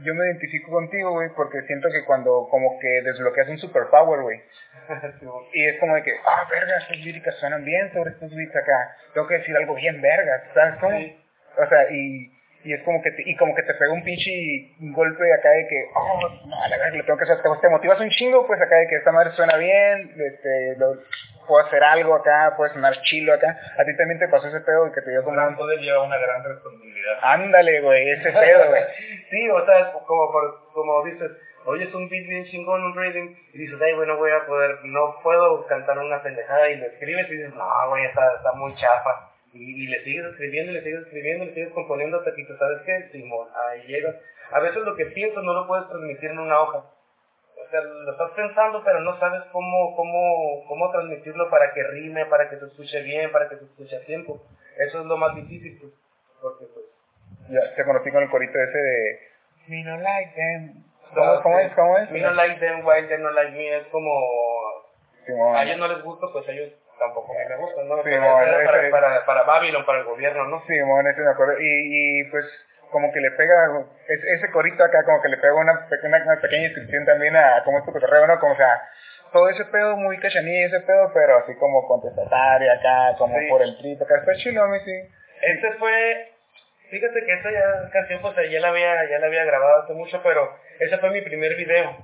yo 0.02 0.14
me 0.16 0.26
identifico 0.28 0.72
contigo, 0.72 1.12
güey, 1.12 1.30
porque 1.36 1.62
siento 1.64 1.90
que 1.92 2.06
cuando 2.06 2.48
como 2.50 2.80
que 2.80 3.02
desbloqueas 3.04 3.50
un 3.50 3.58
superpower, 3.58 4.22
güey, 4.22 4.40
y 5.54 5.66
es 5.68 5.80
como 5.80 5.96
de 5.96 6.04
que, 6.04 6.12
ah, 6.26 6.48
verga, 6.50 6.78
estas 6.78 6.98
líricas 6.98 7.36
suenan 7.36 7.66
bien 7.66 7.92
sobre 7.94 8.12
estos 8.12 8.34
beats 8.34 8.56
acá. 8.56 8.96
Tengo 9.14 9.28
que 9.28 9.36
decir 9.40 9.56
algo 9.58 9.76
bien 9.76 10.02
verga, 10.02 10.44
¿sabes 10.54 10.76
cómo? 10.80 10.98
Sí. 10.98 11.18
O 11.58 11.68
sea, 11.68 11.92
y, 11.92 12.32
y 12.64 12.74
es 12.74 12.82
como 12.84 13.02
que 13.02 13.12
te, 13.12 13.24
y 13.30 13.36
como 13.36 13.54
que 13.56 13.64
te 13.64 13.74
pega 13.74 13.92
un 13.92 14.04
pinche 14.04 14.32
golpe 14.80 15.34
acá 15.34 15.50
de 15.50 15.68
que, 15.68 15.86
oh, 15.94 16.20
no, 16.46 16.68
la 16.68 16.78
verdad, 16.78 16.94
le 16.94 17.04
tengo 17.04 17.18
que 17.18 17.24
hacer, 17.26 17.42
te, 17.42 17.50
te 17.62 17.70
motivas 17.70 18.00
un 18.00 18.10
chingo, 18.10 18.48
pues 18.48 18.62
acá 18.62 18.76
de 18.78 18.88
que 18.88 18.96
esta 18.96 19.12
madre 19.12 19.32
suena 19.32 19.58
bien, 19.58 20.12
este, 20.18 20.76
lo- 20.78 20.96
puedo 21.48 21.66
hacer 21.66 21.84
algo 21.84 22.16
acá, 22.16 22.54
puede 22.58 22.74
sonar 22.74 22.94
chilo 23.04 23.34
acá. 23.34 23.58
A 23.78 23.84
ti 23.86 23.96
también 23.98 24.20
te 24.20 24.28
pasó 24.28 24.48
ese 24.48 24.60
pedo 24.62 24.88
y 24.88 24.92
que 24.92 25.02
te 25.02 25.12
dio 25.12 25.24
como 25.24 25.36
gran 25.36 25.56
poder 25.56 25.80
lleva 25.80 26.04
una 26.04 26.18
gran 26.18 26.44
responsabilidad. 26.44 27.20
ándale, 27.22 27.82
güey, 27.82 28.10
ese 28.12 28.32
pedo, 28.32 28.68
güey. 28.70 28.84
sí, 29.30 29.50
o 29.50 29.66
sea, 29.66 29.92
como, 30.06 30.32
por- 30.32 30.72
como 30.74 31.04
dices, 31.06 31.32
oyes 31.66 31.94
un 31.94 32.10
beat 32.10 32.28
bien 32.28 32.46
chingón, 32.46 32.84
un 32.84 32.96
rhythm, 32.96 33.36
y 33.54 33.58
dices, 33.58 33.80
ay, 33.82 33.94
güey, 33.96 34.08
no 34.08 34.18
voy 34.18 34.32
a 34.32 34.46
poder, 34.46 34.78
no 34.86 35.16
puedo 35.24 35.66
cantar 35.68 35.98
una 36.00 36.22
pendejada, 36.24 36.70
y 36.70 36.78
lo 36.78 36.86
escribes 36.88 37.28
y 37.30 37.36
dices, 37.36 37.54
no, 37.54 37.90
güey, 37.90 38.06
está, 38.06 38.36
está 38.36 38.54
muy 38.54 38.74
chafa. 38.76 39.32
Y, 39.54 39.84
y 39.84 39.88
le 39.88 40.04
sigues 40.04 40.26
escribiendo, 40.26 40.72
y 40.72 40.76
le 40.76 40.84
sigues 40.84 41.02
escribiendo, 41.02 41.44
y 41.44 41.48
le 41.48 41.54
sigues 41.56 41.74
componiendo 41.74 42.18
hasta 42.20 42.34
que 42.36 42.46
tú 42.46 42.56
sabes 42.58 42.82
qué, 42.86 43.10
Simón, 43.12 43.48
ahí 43.68 43.82
llegas. 43.88 44.16
A 44.52 44.60
veces 44.60 44.78
lo 44.84 44.96
que 44.96 45.06
piensas 45.08 45.44
no 45.44 45.54
lo 45.54 45.68
puedes 45.68 45.88
transmitir 45.90 46.32
en 46.32 46.40
una 46.40 46.60
hoja. 46.60 46.84
Lo 47.72 48.12
estás 48.12 48.32
pensando, 48.32 48.84
pero 48.84 49.00
no 49.02 49.20
sabes 49.20 49.44
cómo, 49.52 49.96
cómo, 49.96 50.66
cómo 50.68 50.92
transmitirlo 50.92 51.50
para 51.50 51.72
que 51.74 51.84
rime, 51.84 52.26
para 52.26 52.50
que 52.50 52.58
se 52.58 52.66
escuche 52.66 53.02
bien, 53.02 53.32
para 53.32 53.48
que 53.50 53.58
se 53.58 53.66
escuche 53.66 53.96
a 53.96 54.06
tiempo. 54.06 54.42
Eso 54.78 55.00
es 55.02 55.06
lo 55.06 55.18
más 55.18 55.36
difícil, 55.36 55.78
pues, 55.80 55.94
porque 56.42 56.66
pues... 56.74 56.86
Ya 57.50 57.76
te 57.76 57.84
conocí 57.84 58.12
con 58.12 58.24
el 58.24 58.30
corito 58.30 58.58
ese 58.60 58.78
de, 58.78 59.20
me 59.68 59.84
no 59.84 59.98
like 59.98 60.34
them. 60.36 60.84
¿Cómo, 61.14 61.42
cómo 61.42 61.60
es? 61.60 61.74
¿Cómo 61.74 61.98
es? 61.98 62.10
Me 62.12 62.22
no 62.22 62.32
like 62.32 62.60
them, 62.60 62.86
while 62.86 63.08
they 63.08 63.18
no 63.20 63.32
like 63.32 63.52
me, 63.52 63.78
es 63.78 63.88
como... 63.88 64.12
Simón. 65.26 65.56
A 65.56 65.64
ellos 65.64 65.78
no 65.78 65.88
les 65.88 66.02
gusta, 66.02 66.28
pues 66.32 66.48
a 66.48 66.52
ellos 66.52 66.74
tampoco 66.98 67.34
me 67.34 67.56
gustan, 67.58 67.88
¿no? 67.88 67.96
Sí, 68.04 68.10
bueno, 68.10 68.42
ese- 68.42 68.66
para, 68.66 68.90
para, 68.90 69.26
para 69.26 69.44
Babylon, 69.44 69.86
para 69.86 70.00
el 70.00 70.06
gobierno, 70.06 70.46
¿no? 70.46 70.62
Simón, 70.66 71.08
ese 71.08 71.22
me 71.22 71.32
acuerdo. 71.32 71.54
Y, 71.60 71.66
y 72.22 72.24
pues 72.32 72.46
como 72.92 73.12
que 73.12 73.20
le 73.22 73.32
pega, 73.32 73.86
es- 74.08 74.24
ese 74.24 74.50
corito 74.52 74.84
acá 74.84 75.04
como 75.06 75.22
que 75.22 75.30
le 75.30 75.38
pega 75.38 75.54
una 75.54 75.88
pequeña, 75.90 76.24
una 76.26 76.42
pequeña 76.42 76.64
descripción 76.64 77.06
también 77.06 77.36
a 77.36 77.62
cómo 77.64 77.80
es 77.80 77.86
tu 77.86 77.92
cotorreo, 77.92 78.26
¿no? 78.28 78.40
Como 78.40 78.54
o 78.54 78.58
sea, 78.58 78.82
todo 79.32 79.48
ese 79.50 79.64
pedo 79.66 79.96
muy 79.98 80.18
cachanilla 80.20 80.66
ese 80.68 80.80
pedo, 80.82 81.12
pero 81.14 81.38
así 81.38 81.56
como 81.56 81.88
contestatario 81.88 82.72
acá, 82.74 83.16
como 83.18 83.38
Sí. 83.38 83.48
por 83.50 83.62
el 83.62 83.78
trip 83.78 84.02
acá. 84.02 84.18
Está 84.18 84.34
chilo, 84.36 84.64
a 84.64 84.68
mí 84.68 84.80
sí. 84.84 84.92
Este 85.42 85.72
fue, 85.74 86.32
fíjate 86.90 87.26
que 87.26 87.34
esa 87.34 87.52
ya, 87.52 87.90
canción 87.92 88.22
pues 88.22 88.36
ya 88.50 88.60
la 88.60 88.70
había, 88.70 89.08
ya 89.10 89.20
la 89.20 89.28
había 89.28 89.44
grabado 89.46 89.84
hace 89.84 89.94
mucho, 89.94 90.20
pero 90.24 90.50
ese 90.80 90.98
fue 90.98 91.12
mi 91.12 91.22
primer 91.22 91.56
video 91.56 91.96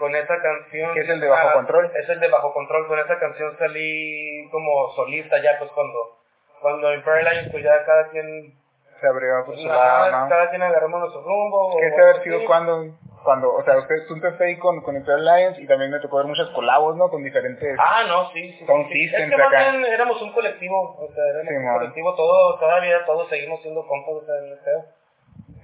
con 0.00 0.14
esa 0.16 0.36
canción. 0.42 0.92
¿Qué 0.94 1.00
es 1.02 1.08
el 1.08 1.20
de 1.20 1.28
Bajo 1.28 1.48
Ah, 1.50 1.52
Control? 1.52 1.92
Es 1.94 2.08
el 2.08 2.18
de 2.18 2.28
Bajo 2.28 2.52
Control, 2.52 2.88
con 2.88 2.98
esa 2.98 3.18
canción 3.20 3.56
salí 3.56 4.48
como 4.50 4.90
solista 4.96 5.40
ya 5.40 5.56
pues 5.60 5.70
cuando, 5.70 6.18
cuando 6.60 6.92
Imperial 6.92 7.32
Lions 7.36 7.52
pues 7.52 7.62
ya 7.62 7.84
cada 7.86 8.08
quien, 8.08 8.52
Se 9.00 9.06
abrió 9.08 9.44
por 9.44 9.56
su 9.56 9.66
lado, 9.66 10.10
¿no? 10.10 10.28
cada 10.28 10.50
quien 10.50 10.62
agarramos 10.62 11.00
nuestro 11.00 11.22
rumbo. 11.22 11.76
¿Qué 11.78 11.86
o- 11.92 11.96
se 11.96 12.02
haber 12.02 12.22
sido 12.22 12.38
sí. 12.40 12.44
cuando, 12.46 12.84
cuando, 13.24 13.52
o 13.54 13.62
sea, 13.64 13.78
usted, 13.78 14.06
tú 14.06 14.14
empezaste 14.14 14.44
ahí 14.44 14.58
con, 14.58 14.80
con 14.82 14.96
Imperial 14.96 15.24
Lions 15.24 15.58
y 15.58 15.66
también 15.66 15.90
me 15.90 16.00
tocó 16.00 16.18
ver 16.18 16.26
muchas 16.26 16.48
colabos, 16.50 16.96
¿no? 16.96 17.08
Con 17.10 17.22
diferentes... 17.22 17.76
Ah, 17.78 18.04
no, 18.06 18.30
sí, 18.32 18.52
sí. 18.58 18.64
Son 18.66 18.86
sí, 18.88 19.04
Es 19.12 19.28
que 19.28 19.36
más 19.36 19.48
acá. 19.48 19.70
bien 19.72 19.84
éramos 19.84 20.20
un 20.22 20.32
colectivo, 20.32 20.96
o 20.98 21.12
sea, 21.12 21.24
éramos 21.28 21.48
Sí, 21.48 21.54
un 21.56 21.64
man. 21.64 21.74
colectivo, 21.78 22.14
todo, 22.14 22.58
todavía 22.58 23.04
todos 23.04 23.28
seguimos 23.28 23.60
siendo 23.62 23.86
compas, 23.86 24.14
o 24.14 24.24
sea, 24.26 24.36
en 24.38 24.44
el. 24.52 24.58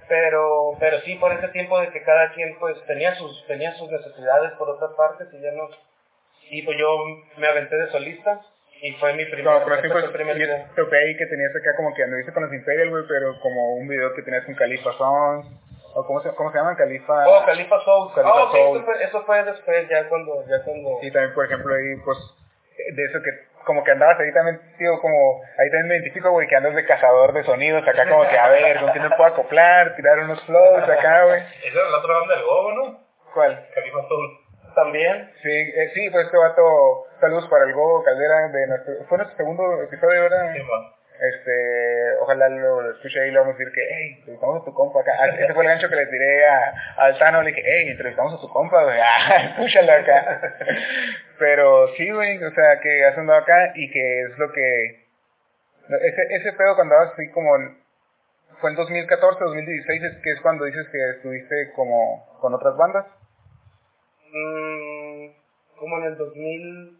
Pero, 0.07 0.71
pero 0.79 0.99
sí, 1.01 1.15
por 1.15 1.31
ese 1.31 1.47
tiempo 1.49 1.79
de 1.79 1.89
que 1.89 2.03
cada 2.03 2.31
quien 2.33 2.57
pues 2.59 2.75
tenía 2.85 3.15
sus, 3.15 3.45
tenía 3.47 3.71
sus 3.75 3.89
necesidades 3.89 4.51
por 4.53 4.69
otras 4.69 4.91
partes 4.97 5.27
y 5.33 5.39
ya 5.41 5.51
no. 5.51 5.69
Y 6.49 6.63
pues 6.63 6.77
yo 6.77 6.97
me 7.37 7.47
aventé 7.47 7.77
de 7.77 7.87
solista 7.91 8.41
Y 8.81 8.93
fue 8.93 9.13
mi 9.13 9.25
primer, 9.25 9.61
fue 9.61 9.79
yo 9.79 10.33
video. 10.33 10.65
topé 10.75 10.97
ahí 10.97 11.15
que 11.15 11.27
tenías 11.27 11.55
acá 11.55 11.75
como 11.77 11.93
que 11.93 12.03
anduviste 12.03 12.33
con 12.33 12.43
los 12.43 12.53
Imperial, 12.53 12.89
güey, 12.89 13.03
pero 13.07 13.39
como 13.39 13.75
un 13.75 13.87
video 13.87 14.11
que 14.15 14.23
tenías 14.23 14.43
con 14.43 14.55
Califa 14.55 14.91
Sons, 14.93 15.45
o 15.93 16.05
cómo 16.05 16.19
se, 16.21 16.29
cómo 16.31 16.51
se 16.51 16.57
llaman, 16.57 16.75
Califa... 16.75 17.27
Oh, 17.27 17.45
Califa 17.45 17.79
Soul. 17.81 18.11
Khalifa 18.15 18.33
Ah, 18.33 18.43
ok, 18.45 18.51
Soul. 18.51 18.77
Eso, 18.77 18.85
fue, 18.85 19.03
eso 19.03 19.23
fue 19.23 19.43
después, 19.43 19.87
ya 19.87 20.09
cuando, 20.09 20.43
ya 20.47 20.63
cuando... 20.63 20.97
Y 21.01 21.11
también, 21.11 21.33
por 21.35 21.45
ejemplo, 21.45 21.75
ahí, 21.75 21.95
pues, 22.03 22.17
de 22.95 23.03
eso 23.05 23.21
que, 23.21 23.29
como 23.65 23.83
que 23.83 23.91
andabas 23.91 24.19
ahí 24.19 24.33
también, 24.33 24.59
tío, 24.79 24.99
como, 24.99 25.43
ahí 25.59 25.69
también 25.69 25.87
me 25.87 25.95
identifico, 25.97 26.31
güey, 26.31 26.47
que 26.47 26.55
andas 26.55 26.73
de 26.73 26.85
cazador 26.85 27.33
de 27.33 27.43
sonidos, 27.43 27.87
acá 27.87 28.09
como 28.09 28.27
que, 28.27 28.37
a 28.37 28.49
ver, 28.49 28.79
¿con 28.79 28.91
quién 28.93 29.03
me 29.03 29.15
puedo 29.15 29.25
acoplar? 29.25 29.95
Tirar 29.95 30.19
unos 30.19 30.41
flows 30.45 30.89
acá, 30.89 31.25
güey. 31.25 31.41
Esa 31.41 31.79
era 31.79 31.89
la 31.89 31.97
otra 31.99 32.13
banda 32.15 32.35
del 32.35 32.45
Gogo, 32.45 32.71
¿no? 32.73 32.99
¿Cuál? 33.33 33.67
Califa 33.75 34.07
Soul. 34.07 34.40
También. 34.75 35.31
Sí, 35.41 35.49
eh, 35.51 35.91
sí, 35.93 36.09
pues 36.09 36.25
este 36.25 36.37
vato, 36.37 37.05
saludos 37.19 37.47
para 37.49 37.65
el 37.65 37.73
Gogo 37.73 38.03
Caldera, 38.03 38.47
de 38.47 38.67
nuestro, 38.67 38.93
fue 39.07 39.17
nuestro 39.17 39.37
segundo 39.37 39.83
episodio, 39.83 40.23
¿verdad? 40.23 40.53
Sí. 40.53 40.61
Este, 41.21 42.17
ojalá 42.19 42.49
lo, 42.49 42.89
escuche 42.91 43.21
ahí 43.21 43.29
y 43.29 43.31
le 43.31 43.37
vamos 43.37 43.53
a 43.53 43.57
decir 43.57 43.71
que, 43.73 43.81
hey, 43.87 44.15
entrevistamos 44.17 44.61
a 44.61 44.65
tu 44.65 44.73
compa 44.73 45.01
acá. 45.01 45.11
Ah, 45.19 45.27
Ese 45.27 45.53
fue 45.53 45.63
el 45.63 45.69
gancho 45.69 45.87
que 45.87 45.95
le 45.95 46.07
tiré 46.07 46.47
a, 46.47 46.73
al 46.97 47.19
Tano, 47.19 47.43
le 47.43 47.51
dije, 47.51 47.61
hey, 47.63 47.89
entrevistamos 47.89 48.33
a 48.33 48.41
tu 48.41 48.49
compa, 48.49 48.83
güey, 48.83 48.99
ah, 49.03 49.51
escúchalo 49.51 49.91
acá. 49.91 50.55
Pero 51.37 51.89
sí, 51.95 52.09
güey, 52.09 52.43
o 52.43 52.51
sea, 52.51 52.79
que 52.79 53.05
has 53.05 53.15
andado 53.17 53.39
acá 53.39 53.71
y 53.75 53.91
que 53.91 54.21
es 54.23 54.37
lo 54.39 54.51
que, 54.51 55.05
ese, 56.01 56.21
ese 56.31 56.53
pedo 56.53 56.75
cuando 56.75 56.95
andabas 56.95 57.13
así 57.13 57.29
como, 57.29 57.51
fue 58.59 58.71
en 58.71 58.75
2014, 58.77 59.43
2016, 59.43 60.03
es 60.03 60.17
que 60.23 60.31
es 60.31 60.41
cuando 60.41 60.65
dices 60.65 60.87
que 60.91 61.09
estuviste 61.17 61.71
como 61.75 62.25
con 62.39 62.53
otras 62.55 62.75
bandas. 62.77 63.05
Mm, 64.31 65.27
como 65.77 65.97
en 65.97 66.03
el 66.03 66.17
2000... 66.17 66.97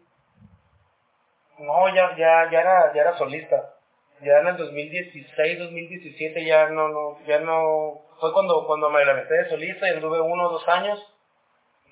No, 1.58 1.94
ya, 1.94 2.16
ya, 2.16 2.50
ya 2.50 2.60
era, 2.60 2.92
ya 2.94 3.02
era 3.02 3.18
solista. 3.18 3.74
Ya 4.20 4.38
en 4.38 4.48
el 4.48 4.56
2016, 4.56 5.58
2017 5.58 6.44
ya 6.44 6.68
no, 6.68 6.88
no, 6.88 7.18
ya 7.26 7.40
no... 7.40 8.02
Fue 8.20 8.32
cuando, 8.32 8.66
cuando 8.66 8.90
me 8.90 9.04
metí 9.04 9.34
de 9.34 9.48
solista 9.48 9.88
y 9.88 9.94
anduve 9.94 10.20
uno 10.20 10.48
o 10.48 10.52
dos 10.52 10.68
años. 10.68 11.00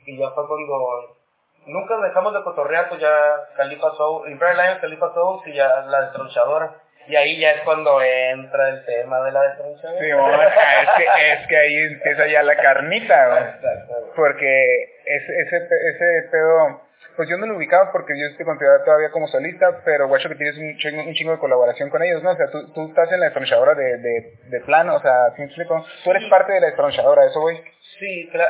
Y 0.07 0.17
ya 0.17 0.31
fue 0.31 0.47
cuando... 0.47 1.17
Nunca 1.67 1.97
dejamos 1.99 2.33
de 2.33 2.43
cotorrear, 2.43 2.89
pues 2.89 3.01
ya 3.01 3.13
Califa 3.57 3.91
Soul, 3.97 4.31
Imperial 4.31 4.57
Lions, 4.57 4.81
Califa 4.81 5.13
Soul 5.13 5.41
y 5.47 5.55
ya 5.55 5.69
la 5.83 6.03
destronchadora. 6.03 6.81
Y 7.07 7.17
ahí 7.17 7.41
ya 7.41 7.53
es 7.53 7.63
cuando 7.63 8.01
entra 8.03 8.69
el 8.69 8.85
tema 8.85 9.21
de 9.25 9.33
la 9.33 9.43
destronchadora. 9.43 10.01
Sí, 10.01 10.13
bueno, 10.13 10.39
ah, 10.41 10.83
es, 10.83 10.89
que, 10.97 11.33
es 11.33 11.47
que 11.49 11.57
ahí 11.57 11.77
empieza 11.93 12.27
ya 12.29 12.43
la 12.43 12.57
carnita, 12.57 13.29
güey. 13.29 13.43
Exacto. 13.43 14.13
porque 14.15 14.83
ese, 15.05 15.41
ese, 15.41 15.57
ese 15.57 16.29
pedo, 16.31 16.83
pues 17.17 17.29
yo 17.29 17.37
no 17.37 17.47
lo 17.47 17.57
ubicaba 17.57 17.91
porque 17.91 18.13
yo 18.19 18.27
estoy 18.27 18.47
considerado 18.47 18.85
todavía 18.85 19.11
como 19.11 19.27
solista, 19.29 19.81
pero 19.85 20.09
guacho 20.09 20.29
que 20.29 20.37
tienes 20.37 20.57
un 20.59 20.77
chingo, 20.77 21.03
un 21.03 21.15
chingo 21.15 21.33
de 21.33 21.39
colaboración 21.39 21.91
con 21.91 22.03
ellos, 22.03 22.23
¿no? 22.23 22.31
O 22.31 22.37
sea, 22.37 22.49
tú, 22.51 22.73
tú 22.73 22.89
estás 22.89 23.11
en 23.13 23.21
la 23.21 23.29
estronchadora 23.29 23.75
de, 23.75 23.99
de, 23.99 24.35
de 24.45 24.61
plano, 24.61 24.97
o 24.97 25.01
sea, 25.01 25.33
¿sí 25.37 25.43
explico? 25.43 25.85
Tú 26.05 26.11
eres 26.11 26.29
parte 26.31 26.53
de 26.53 26.61
la 26.61 26.69
estronchadora, 26.69 27.25
eso, 27.27 27.41
güey. 27.41 27.61
Sí, 27.99 28.31
eh, 28.33 28.41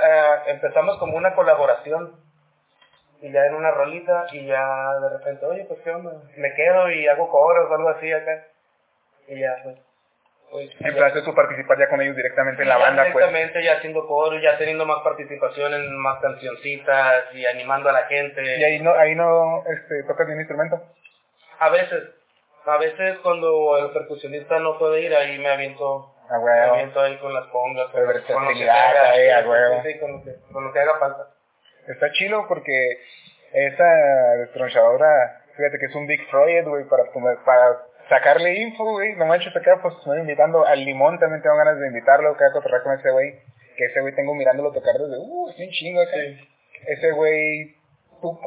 empezamos 0.48 0.98
como 0.98 1.16
una 1.16 1.34
colaboración 1.34 2.29
y 3.22 3.30
ya 3.32 3.46
en 3.46 3.54
una 3.54 3.70
rolita 3.70 4.26
y 4.32 4.46
ya 4.46 4.98
de 5.00 5.08
repente, 5.18 5.46
oye, 5.46 5.64
pues 5.66 5.80
qué 5.80 5.90
onda, 5.90 6.12
me 6.36 6.54
quedo 6.54 6.90
y 6.90 7.06
hago 7.08 7.28
coros 7.28 7.70
o 7.70 7.74
algo 7.74 7.88
así 7.90 8.10
acá 8.12 8.46
y 9.28 9.38
ya 9.40 9.56
pues. 9.62 9.76
pues 10.50 10.70
Empezaste 10.80 11.22
tú 11.22 11.30
a 11.30 11.34
participar 11.34 11.78
ya 11.78 11.88
con 11.88 12.00
ellos 12.00 12.16
directamente 12.16 12.62
en 12.62 12.68
la 12.68 12.78
banda, 12.78 13.02
pues. 13.04 13.14
Directamente 13.14 13.62
ya 13.62 13.74
haciendo 13.74 14.06
coros, 14.06 14.42
ya 14.42 14.56
teniendo 14.58 14.86
más 14.86 15.02
participación 15.02 15.74
en 15.74 15.96
más 15.98 16.20
cancioncitas 16.20 17.24
y 17.34 17.46
animando 17.46 17.88
a 17.90 17.92
la 17.92 18.04
gente. 18.04 18.42
Y 18.58 18.64
ahí 18.64 18.80
no, 18.80 18.92
ahí 18.94 19.14
no, 19.14 19.62
este, 19.66 20.02
tocas 20.04 20.26
ni 20.26 20.34
un 20.34 20.40
instrumento. 20.40 20.82
A 21.58 21.68
veces, 21.68 22.02
a 22.64 22.76
veces 22.78 23.18
cuando 23.18 23.76
el 23.78 23.90
percusionista 23.92 24.58
no 24.58 24.78
puede 24.78 25.02
ir, 25.02 25.14
ahí 25.14 25.38
me 25.38 25.50
aviento, 25.50 26.14
A 26.30 26.38
me 26.38 26.44
huevo. 26.44 26.72
aviento 26.74 27.00
ahí 27.00 27.16
con 27.18 27.34
las 27.34 27.46
congas, 27.48 27.88
con, 27.88 28.02
con 28.06 28.44
lo 28.46 28.50
que 28.54 28.70
haga, 28.70 29.10
ahí, 29.10 29.28
a 29.28 29.42
sí, 29.42 29.48
huevo. 29.48 29.82
sí, 29.84 29.98
con 30.00 30.12
lo 30.12 30.24
que, 30.24 30.34
con 30.52 30.64
lo 30.64 30.72
que 30.72 30.80
haga 30.80 30.98
falta. 30.98 31.26
Está 31.88 32.10
chido 32.12 32.46
porque 32.48 32.98
esa 33.52 33.84
destronchadora, 34.38 35.42
fíjate 35.56 35.78
que 35.78 35.86
es 35.86 35.94
un 35.94 36.06
big 36.06 36.28
project, 36.30 36.68
güey, 36.68 36.84
para, 36.84 37.04
para 37.44 37.78
sacarle 38.08 38.54
info, 38.62 38.84
güey. 38.84 39.14
No 39.16 39.26
manches 39.26 39.54
acá, 39.56 39.78
pues 39.82 39.94
estoy 39.98 40.20
invitando 40.20 40.66
al 40.66 40.84
Limón, 40.84 41.18
también 41.18 41.42
tengo 41.42 41.56
ganas 41.56 41.78
de 41.80 41.88
invitarlo, 41.88 42.36
que 42.36 42.44
a 42.44 42.82
con 42.82 42.98
ese 42.98 43.10
güey. 43.10 43.34
Que 43.76 43.86
ese 43.86 44.00
güey 44.00 44.14
tengo 44.14 44.34
mirándolo 44.34 44.72
tocar 44.72 44.94
desde, 44.94 45.16
uh, 45.18 45.48
es 45.50 45.58
un 45.58 45.70
chingo 45.70 46.02
acá. 46.02 46.16
Ese 46.86 47.12
güey, 47.12 47.76
¿tú 48.20 48.38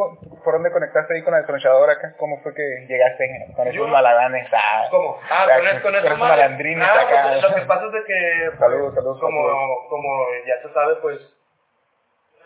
por 0.44 0.54
dónde 0.54 0.72
conectaste 0.72 1.16
ahí 1.16 1.24
con 1.24 1.32
la 1.32 1.38
destronchadora 1.40 1.94
acá? 1.94 2.14
¿Cómo 2.18 2.40
fue 2.44 2.54
que 2.54 2.86
llegaste 2.88 3.52
con 3.56 3.68
esos 3.68 3.78
Yo- 3.78 3.88
malaganes? 3.88 4.48
Ah, 4.54 4.86
¿Cómo? 4.92 5.18
Ah, 5.32 5.48
con, 5.58 5.68
es- 5.68 5.82
con 5.82 5.96
esos 5.96 6.06
esos 6.06 6.20
malandrines 6.20 6.88
ah, 6.88 7.02
acá. 7.02 7.30
pues, 7.30 7.42
lo 7.42 7.56
que 7.56 7.62
pasa 7.62 7.86
es 7.88 7.92
de 7.94 8.04
que, 8.06 8.44
pues, 8.48 8.60
Saludos, 8.60 8.94
saludos, 8.94 9.20
como, 9.20 9.88
como 9.90 10.26
ya 10.46 10.62
se 10.68 10.74
sabe, 10.74 10.96
pues, 11.02 11.20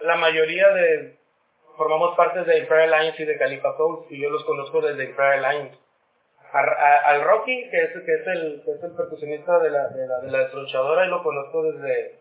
la 0.02 0.16
mayoría 0.16 0.70
de, 0.70 1.18
formamos 1.76 2.16
parte 2.16 2.44
de 2.44 2.60
Imperial 2.60 2.94
Alliance 2.94 3.22
y 3.22 3.26
de 3.26 3.38
Califa 3.38 3.76
Soul, 3.78 4.06
y 4.10 4.22
yo 4.22 4.30
los 4.30 4.44
conozco 4.46 4.82
desde 4.82 5.06
Imperial 5.06 5.46
Alliance. 5.46 5.78
A- 6.54 7.10
al 7.10 7.22
Rocky, 7.24 7.70
que 7.70 7.82
es, 7.84 7.92
que 7.92 8.14
es 8.14 8.28
el, 8.28 8.62
que 8.64 8.72
es 8.72 8.84
el 8.84 8.92
percusionista 8.96 9.60
de 9.60 9.70
la, 9.70 9.88
de 9.90 10.08
la, 10.08 10.20
de 10.22 10.32
la 10.32 10.40
destronchadora, 10.40 11.06
y 11.06 11.10
lo 11.10 11.22
conozco 11.22 11.64
desde, 11.64 12.20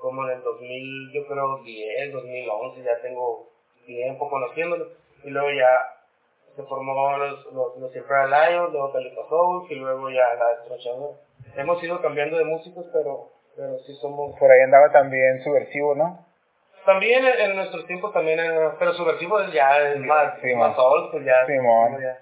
como 0.00 0.24
en 0.24 0.36
el 0.36 0.42
2000, 0.42 1.12
yo 1.12 1.26
creo 1.26 1.58
10, 1.62 2.12
2011, 2.12 2.82
ya 2.82 3.00
tengo 3.00 3.48
tiempo 3.86 4.28
conociéndolo, 4.28 4.88
y 5.22 5.30
luego 5.30 5.50
ya 5.52 5.98
se 6.56 6.62
formó 6.64 7.16
los, 7.16 7.46
los, 7.52 7.76
los 7.78 7.96
Imperial 7.96 8.30
Lions, 8.30 8.72
luego 8.72 8.92
Califa 8.92 9.22
Soul 9.28 9.66
y 9.70 9.74
luego 9.76 10.10
ya 10.10 10.34
la 10.34 10.48
Destrozadora. 10.58 11.18
Hemos 11.56 11.82
ido 11.82 12.00
cambiando 12.02 12.36
de 12.36 12.44
músicos, 12.44 12.86
pero, 12.92 13.30
pero 13.56 13.78
sí 13.86 13.94
somos... 14.00 14.38
Por 14.38 14.50
ahí 14.50 14.60
andaba 14.62 14.90
también 14.92 15.42
subversivo, 15.42 15.94
¿no? 15.94 16.26
También 16.86 17.24
en, 17.24 17.40
en 17.50 17.56
nuestros 17.56 17.86
tiempos 17.86 18.12
también, 18.12 18.38
era- 18.40 18.76
pero 18.78 18.92
subversivo 18.94 19.40
es 19.40 19.52
ya 19.52 19.78
es 19.92 19.98
más, 20.00 20.40
Sí, 20.40 20.54
más 20.54 20.74
soul, 20.76 21.10
pues 21.10 21.24
ya... 21.24 21.46
Simón. 21.46 22.00
ya. 22.00 22.18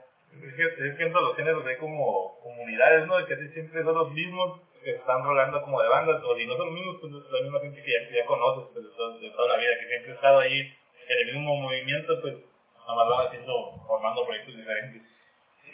Es 0.47 0.55
que, 0.55 0.65
es 0.89 0.97
que 0.97 1.03
en 1.05 1.13
todos 1.13 1.29
los 1.29 1.37
géneros 1.37 1.67
hay 1.67 1.77
como 1.77 2.39
comunidades, 2.43 3.07
¿no? 3.07 3.17
Que 3.19 3.35
casi 3.35 3.49
siempre 3.49 3.83
son 3.83 3.95
los 3.95 4.13
mismos 4.13 4.61
que 4.85 4.93
están 4.93 5.23
rolando 5.25 5.61
como 5.63 5.83
de 5.83 5.89
bandas, 5.89 6.23
o 6.23 6.37
si 6.37 6.47
no 6.47 6.57
son 6.57 6.67
los 6.67 6.75
mismos, 6.75 6.97
pues 7.01 7.13
es 7.13 7.31
la 7.33 7.43
misma 7.43 7.61
gente 7.61 7.83
que 7.83 7.93
ya, 7.93 8.09
que 8.09 8.15
ya 8.17 8.25
conoces 8.27 8.71
pues, 8.73 8.85
de 9.21 9.31
toda 9.31 9.49
la 9.49 9.57
vida, 9.61 9.71
que 9.81 9.89
siempre 9.89 10.13
ha 10.13 10.15
estado 10.15 10.39
ahí 10.41 10.61
en 11.09 11.19
el 11.29 11.35
mismo 11.35 11.57
movimiento, 11.57 12.21
pues 12.23 12.35
nada 12.79 12.95
más 12.95 13.09
van 13.09 13.27
haciendo, 13.27 13.53
formando 13.87 14.25
proyectos 14.25 14.57
diferentes. 14.57 15.03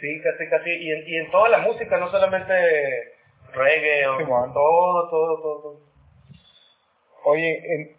Sí, 0.00 0.20
casi, 0.22 0.48
casi. 0.48 0.70
Y 0.70 0.90
en, 0.90 1.08
y 1.08 1.16
en 1.18 1.30
toda 1.30 1.48
la 1.50 1.58
música, 1.58 1.98
no 1.98 2.10
solamente 2.10 2.52
reggae, 3.52 4.06
o 4.06 4.16
todo, 4.52 5.10
todo, 5.10 5.40
todo, 5.42 5.62
todo. 5.62 5.80
Oye, 7.24 7.74
en, 7.74 7.96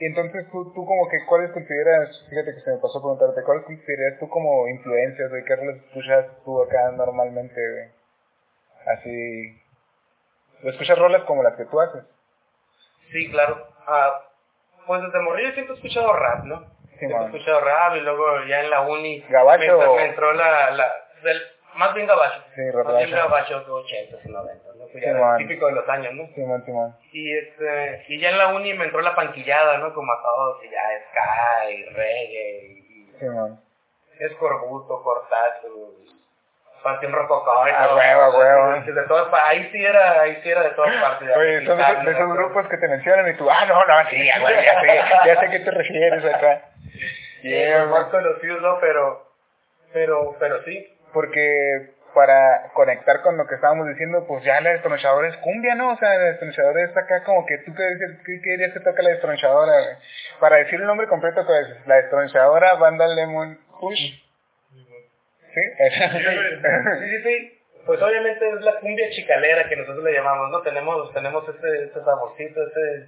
y 0.00 0.06
entonces 0.06 0.48
tú, 0.52 0.72
tú 0.74 0.84
como 0.86 1.08
que, 1.08 1.24
¿cuáles 1.26 1.50
consideras, 1.52 2.24
fíjate 2.28 2.54
que 2.54 2.60
se 2.60 2.70
me 2.70 2.78
pasó 2.78 2.98
a 2.98 3.02
preguntarte, 3.02 3.42
¿cuáles 3.44 3.64
consideras 3.64 4.18
tú 4.20 4.28
como 4.28 4.68
influencias, 4.68 5.30
güey? 5.30 5.44
¿Qué 5.44 5.56
rolas 5.56 5.76
escuchas 5.76 6.26
tú 6.44 6.62
acá 6.62 6.90
normalmente, 6.92 7.54
güey? 7.72 7.88
Así, 8.86 9.60
¿escuchas 10.64 10.98
rolas 10.98 11.22
como 11.24 11.42
las 11.42 11.56
que 11.56 11.64
tú 11.64 11.80
haces? 11.80 12.04
Sí, 13.12 13.30
claro. 13.30 13.66
Ah, 13.86 14.20
pues 14.86 15.02
desde 15.02 15.20
morrillo 15.20 15.52
siempre 15.52 15.74
he 15.74 15.76
escuchado 15.78 16.12
rap, 16.12 16.44
¿no? 16.44 16.64
Siempre 16.98 17.18
he 17.20 17.24
escuchado 17.26 17.60
rap 17.60 17.96
y 17.96 18.00
luego 18.00 18.44
ya 18.44 18.60
en 18.60 18.70
la 18.70 18.82
uni 18.82 19.20
¿Gabacho 19.28 19.60
me, 19.60 19.66
entró- 19.72 19.92
o- 19.92 19.96
me 19.96 20.04
entró 20.04 20.32
la, 20.34 20.70
la 20.72 20.86
del, 21.22 21.40
más 21.78 21.94
bien 21.94 22.06
gabacho. 22.06 22.42
Sí, 22.54 22.62
más 22.74 22.96
bien 22.96 23.10
gabacho. 23.10 23.60
de 23.60 23.70
80 23.70 24.16
y 24.24 24.28
90, 24.28 24.68
¿no? 24.76 24.78
Pues 24.78 24.92
Sí, 24.92 24.98
era 25.02 25.20
man. 25.20 25.38
típico 25.38 25.66
de 25.66 25.72
los 25.72 25.88
años, 25.88 26.12
¿no? 26.14 26.26
Simón, 26.34 26.64
Simón. 26.64 26.96
Y 27.12 27.36
este 27.38 28.04
y 28.08 28.20
ya 28.20 28.30
en 28.30 28.38
la 28.38 28.48
uni 28.48 28.74
me 28.74 28.84
entró 28.84 29.00
la 29.00 29.14
panquillada, 29.14 29.78
¿no? 29.78 29.94
Como 29.94 30.12
a 30.12 30.22
todos, 30.22 30.64
y 30.64 30.70
ya 30.70 30.80
Sky, 31.10 31.84
reggae, 31.94 32.60
y 32.88 33.12
Simón. 33.18 33.60
escorbuto, 34.20 35.02
cortazo, 35.02 35.94
Panteón 36.82 37.12
Rococó, 37.12 37.66
y 37.66 37.70
A 37.70 37.94
huevo, 37.94 38.22
a 38.22 38.30
huevo. 38.38 38.84
De 38.84 39.02
todas 39.08 39.32
ahí 39.44 39.68
sí 39.72 39.84
era, 39.84 40.20
ahí 40.22 40.40
sí 40.42 40.48
era 40.50 40.62
de 40.62 40.70
todas 40.70 40.94
partes. 41.00 41.28
ya, 41.28 41.38
Oye, 41.38 41.66
son 41.66 41.76
de 42.04 42.10
esos, 42.12 42.32
grupos 42.32 42.68
que 42.68 42.76
te 42.78 42.88
mencionan 42.88 43.28
y 43.28 43.36
tú, 43.36 43.48
ah, 43.50 43.64
no, 43.66 43.84
no, 43.84 44.08
sí, 44.10 44.24
ya, 44.24 44.38
ya 44.38 44.80
sé, 44.80 45.00
ya 45.26 45.40
sé 45.40 45.46
a 45.46 45.50
qué 45.50 45.58
te 45.60 45.70
refieres 45.70 46.24
acá. 46.24 46.62
Sí, 47.40 47.48
Yeah, 47.50 47.84
más 47.86 48.06
conocidos, 48.06 48.60
¿no? 48.62 48.80
Pero, 48.80 49.24
pero, 49.92 50.34
pero 50.40 50.60
sí. 50.64 50.97
Porque 51.12 51.90
para 52.14 52.70
conectar 52.72 53.20
con 53.22 53.36
lo 53.36 53.46
que 53.46 53.54
estábamos 53.54 53.86
diciendo, 53.88 54.26
pues 54.26 54.42
ya 54.42 54.60
la 54.60 54.70
destronchadora 54.70 55.28
es 55.28 55.36
cumbia, 55.38 55.74
¿no? 55.74 55.92
O 55.92 55.96
sea, 55.98 56.08
la 56.16 56.24
destronchadora 56.24 56.84
es 56.84 56.96
acá 56.96 57.22
como 57.24 57.44
que 57.46 57.58
tú 57.58 57.74
qué, 57.74 57.82
dices- 57.82 58.18
qué, 58.24 58.40
qué 58.42 58.50
dirías 58.50 58.72
que 58.72 58.80
toca 58.80 59.02
la 59.02 59.10
destronchadora. 59.10 59.98
Para 60.40 60.56
decir 60.56 60.80
el 60.80 60.86
nombre 60.86 61.06
completo, 61.06 61.44
¿cuál 61.46 61.64
es? 61.66 61.86
La 61.86 61.96
destronchadora 61.96 62.74
Banda 62.74 63.06
Lemon 63.06 63.58
Push. 63.80 63.98
¿Sí? 65.54 65.60
Sí, 65.78 67.08
sí, 67.08 67.22
sí. 67.22 67.54
Pues 67.86 68.02
obviamente 68.02 68.46
es 68.48 68.60
la 68.60 68.80
cumbia 68.80 69.08
chicalera 69.10 69.68
que 69.68 69.76
nosotros 69.76 70.04
le 70.04 70.12
llamamos, 70.12 70.50
¿no? 70.50 70.60
Tenemos, 70.62 71.12
tenemos 71.14 71.48
ese, 71.48 71.84
ese 71.84 72.04
saborcito, 72.04 72.60
ese, 72.66 73.06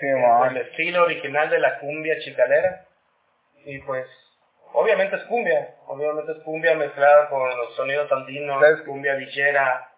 sí, 0.00 0.06
el 0.06 0.18
man. 0.18 0.56
estilo 0.56 1.02
original 1.04 1.50
de 1.50 1.58
la 1.58 1.78
cumbia 1.78 2.18
chicalera. 2.20 2.84
Y 3.64 3.78
pues, 3.80 4.06
obviamente 4.72 5.16
es 5.16 5.24
cumbia, 5.24 5.74
obviamente 5.86 6.32
es 6.32 6.38
cumbia 6.44 6.74
mezclada 6.74 7.28
con 7.28 7.40
los 7.48 7.74
sonidos 7.76 8.10
andinos, 8.12 8.60
¿Sabes? 8.60 8.82
cumbia 8.82 9.14
villera, 9.14 9.88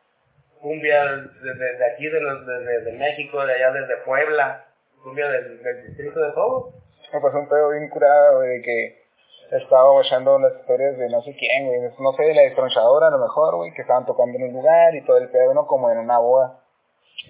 cumbia 0.60 1.04
desde 1.42 1.76
de 1.78 1.92
aquí, 1.92 2.08
de, 2.08 2.20
los- 2.20 2.46
de, 2.46 2.80
de 2.84 2.92
México, 2.92 3.44
de 3.44 3.54
allá 3.54 3.72
desde 3.72 3.96
Puebla, 4.04 4.64
cumbia 5.02 5.28
del, 5.28 5.62
del 5.62 5.86
distrito 5.86 6.20
de 6.20 6.32
todo. 6.32 6.72
Me 7.12 7.20
pasó 7.20 7.38
un 7.38 7.48
pedo 7.48 7.70
bien 7.70 7.88
curado, 7.88 8.40
de 8.40 8.62
que 8.62 9.00
estaba 9.50 9.92
watchando 9.92 10.38
las 10.38 10.54
historias 10.60 10.96
de 10.96 11.08
no 11.08 11.22
sé 11.22 11.34
quién, 11.36 11.66
güey, 11.66 11.80
no 11.98 12.12
sé, 12.12 12.22
de 12.22 12.34
la 12.34 12.42
destronchadora 12.42 13.08
a 13.08 13.10
lo 13.10 13.18
mejor, 13.18 13.56
güey, 13.56 13.72
que 13.72 13.82
estaban 13.82 14.06
tocando 14.06 14.36
en 14.38 14.44
un 14.44 14.52
lugar 14.52 14.94
y 14.94 15.04
todo 15.04 15.16
el 15.18 15.28
pedo, 15.28 15.52
¿no? 15.54 15.66
Como 15.66 15.90
en 15.90 15.98
una 15.98 16.18
boda. 16.18 16.60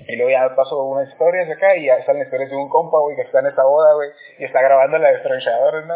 Y 0.07 0.17
luego 0.17 0.31
ya 0.31 0.55
pasó 0.55 0.83
unas 0.85 1.09
historias 1.09 1.49
acá 1.51 1.75
y 1.77 1.87
ya 1.87 2.05
salen 2.05 2.23
historias 2.23 2.51
de 2.51 2.57
un 2.57 2.69
compa, 2.69 2.99
güey, 3.01 3.17
que 3.17 3.23
está 3.23 3.41
en 3.41 3.47
esa 3.47 3.65
boda, 3.65 3.95
güey, 3.95 4.11
y 4.39 4.45
está 4.45 4.61
grabando 4.61 4.99
la 4.99 5.11
destronchadora, 5.13 5.81
¿no? 5.83 5.95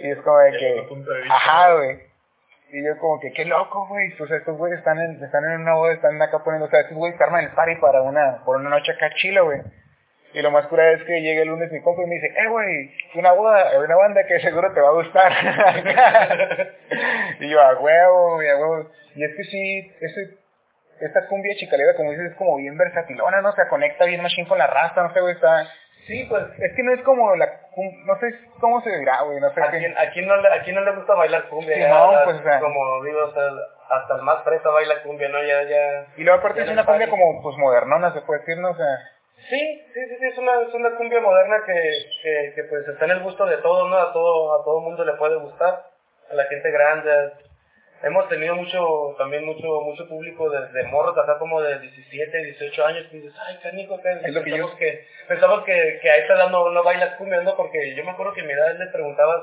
Y 0.00 0.10
es 0.10 0.18
como 0.18 0.38
de 0.38 0.50
que... 0.52 0.86
Ajá, 1.28 1.74
güey. 1.74 1.98
Y 2.72 2.84
yo 2.84 2.98
como 2.98 3.20
que, 3.20 3.32
qué 3.32 3.44
loco, 3.44 3.86
güey. 3.86 4.12
O 4.20 4.26
sea, 4.26 4.36
estos 4.36 4.58
güeyes 4.58 4.78
están 4.78 4.98
en, 4.98 5.22
están 5.22 5.44
en 5.44 5.60
una 5.60 5.74
boda, 5.74 5.92
están 5.92 6.20
acá 6.20 6.42
poniendo, 6.42 6.66
o 6.66 6.70
sea, 6.70 6.80
estos 6.80 6.96
güeyes 6.96 7.16
se 7.16 7.24
arman 7.24 7.44
el 7.44 7.52
party 7.52 7.76
para 7.76 8.02
una, 8.02 8.42
por 8.44 8.56
una 8.56 8.70
noche 8.70 8.92
acá 8.92 9.10
chila, 9.14 9.42
güey. 9.42 9.60
Y 10.32 10.42
lo 10.42 10.50
más 10.50 10.66
cura 10.66 10.90
es 10.90 11.02
que 11.04 11.22
llega 11.22 11.42
el 11.42 11.48
lunes 11.48 11.70
mi 11.70 11.80
compa 11.80 12.02
y 12.02 12.06
me 12.06 12.16
dice, 12.16 12.26
eh, 12.26 12.48
güey, 12.48 12.90
una 13.14 13.30
boda, 13.30 13.78
una 13.78 13.94
banda 13.94 14.26
que 14.26 14.40
seguro 14.40 14.72
te 14.72 14.80
va 14.80 14.88
a 14.88 14.92
gustar. 14.92 15.32
y 17.40 17.48
yo, 17.48 17.60
a 17.60 17.78
huevo, 17.78 18.34
güey, 18.34 18.48
a 18.48 18.56
huevo. 18.56 18.90
Y 19.14 19.22
es 19.22 19.36
que 19.36 19.44
sí, 19.44 19.92
ese, 20.00 20.36
esta 21.00 21.28
cumbia 21.28 21.54
chicalera, 21.54 21.94
como 21.94 22.10
dices, 22.10 22.32
es 22.32 22.36
como 22.36 22.56
bien 22.56 22.76
versatilona, 22.76 23.42
¿no? 23.42 23.50
O 23.50 23.54
sea, 23.54 23.68
conecta 23.68 24.06
bien 24.06 24.22
machine 24.22 24.48
con 24.48 24.58
la 24.58 24.66
raza, 24.66 25.04
no 25.04 25.12
sé, 25.12 25.20
güey, 25.20 25.34
está... 25.34 25.68
Sí, 26.06 26.26
pues, 26.28 26.44
Es 26.58 26.76
que 26.76 26.82
no 26.82 26.92
es 26.92 27.02
como 27.02 27.34
la, 27.36 27.46
no 28.04 28.18
sé 28.18 28.34
cómo 28.60 28.80
se 28.82 28.90
dirá, 28.98 29.22
güey, 29.22 29.40
no 29.40 29.52
sé 29.54 29.62
¿a 29.62 29.70
quién, 29.70 29.96
a 29.96 30.10
quién 30.10 30.26
no, 30.28 30.36
le, 30.36 30.48
a 30.48 30.62
quién 30.62 30.76
no 30.76 30.82
le 30.82 30.92
gusta 30.92 31.14
bailar 31.14 31.48
cumbia? 31.48 31.74
Sí, 31.74 31.80
Ya, 31.80 31.88
no, 31.88 32.12
pues, 32.24 32.36
o 32.40 32.42
sea. 32.42 32.60
Como 32.60 33.04
digo, 33.04 33.24
o 33.24 33.32
sea, 33.32 33.42
hasta 33.88 34.16
el 34.16 34.22
más 34.22 34.42
fresa 34.44 34.68
baila 34.68 35.02
cumbia, 35.02 35.28
¿no? 35.28 35.42
Ya, 35.42 35.62
ya... 35.62 36.06
Y 36.16 36.24
luego 36.24 36.38
aparte 36.38 36.62
es 36.62 36.70
una 36.70 36.84
cumbia 36.84 37.08
como, 37.08 37.42
pues, 37.42 37.56
modernona, 37.56 38.12
se 38.12 38.20
puede 38.22 38.40
decir, 38.40 38.58
¿no? 38.58 38.70
O 38.70 38.76
sea... 38.76 38.86
Sí, 39.48 39.82
sí, 39.92 40.00
sí, 40.08 40.16
sí, 40.18 40.26
es 40.26 40.38
una, 40.38 40.62
es 40.62 40.74
una 40.74 40.96
cumbia 40.96 41.20
moderna 41.20 41.56
que, 41.66 41.90
que, 42.22 42.52
que 42.54 42.64
pues 42.64 42.86
está 42.88 43.04
en 43.04 43.10
el 43.10 43.22
gusto 43.22 43.44
de 43.44 43.58
todos, 43.58 43.90
¿no? 43.90 43.96
A 43.98 44.12
todo, 44.12 44.60
a 44.60 44.64
todo 44.64 44.80
mundo 44.80 45.04
le 45.04 45.12
puede 45.14 45.36
gustar, 45.36 45.84
a 46.30 46.34
la 46.34 46.44
gente 46.44 46.70
grande. 46.70 47.32
Hemos 48.04 48.28
tenido 48.28 48.54
mucho, 48.54 49.14
también 49.16 49.44
mucho, 49.46 49.80
mucho 49.80 50.06
público 50.06 50.50
desde 50.50 50.84
morros, 50.84 51.16
acá 51.16 51.38
como 51.38 51.60
de 51.62 51.78
17, 51.78 52.42
18 52.44 52.84
años, 52.86 53.06
que 53.10 53.16
dices, 53.16 53.32
ay, 53.46 53.56
canico, 53.62 53.98
que 54.00 54.12
Es 54.12 54.34
lo 54.34 54.42
que 54.44 54.50
pensamos 54.50 54.70
yo- 54.72 54.76
que, 54.76 55.06
pensamos 55.26 55.64
que, 55.64 55.98
que 56.02 56.10
a 56.10 56.16
esta 56.18 56.34
edad 56.34 56.50
no, 56.50 56.68
no 56.70 56.82
bailas 56.82 57.16
cumbia, 57.16 57.40
¿no? 57.40 57.56
Porque 57.56 57.94
yo 57.94 58.04
me 58.04 58.10
acuerdo 58.10 58.34
que 58.34 58.42
a 58.42 58.44
mi 58.44 58.52
edad 58.52 58.76
le 58.78 58.86
preguntabas, 58.88 59.42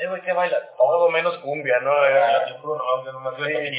eh, 0.00 0.06
güey, 0.06 0.20
¿qué 0.20 0.32
bailas? 0.32 0.60
Todo 0.76 1.08
menos 1.08 1.38
cumbia, 1.38 1.80
¿no? 1.80 2.04
Era- 2.04 2.46
Yo 2.48 2.60
puro 2.60 2.76
no, 2.76 3.04
yo 3.04 3.12
nomás 3.12 3.34
Sí, 3.36 3.42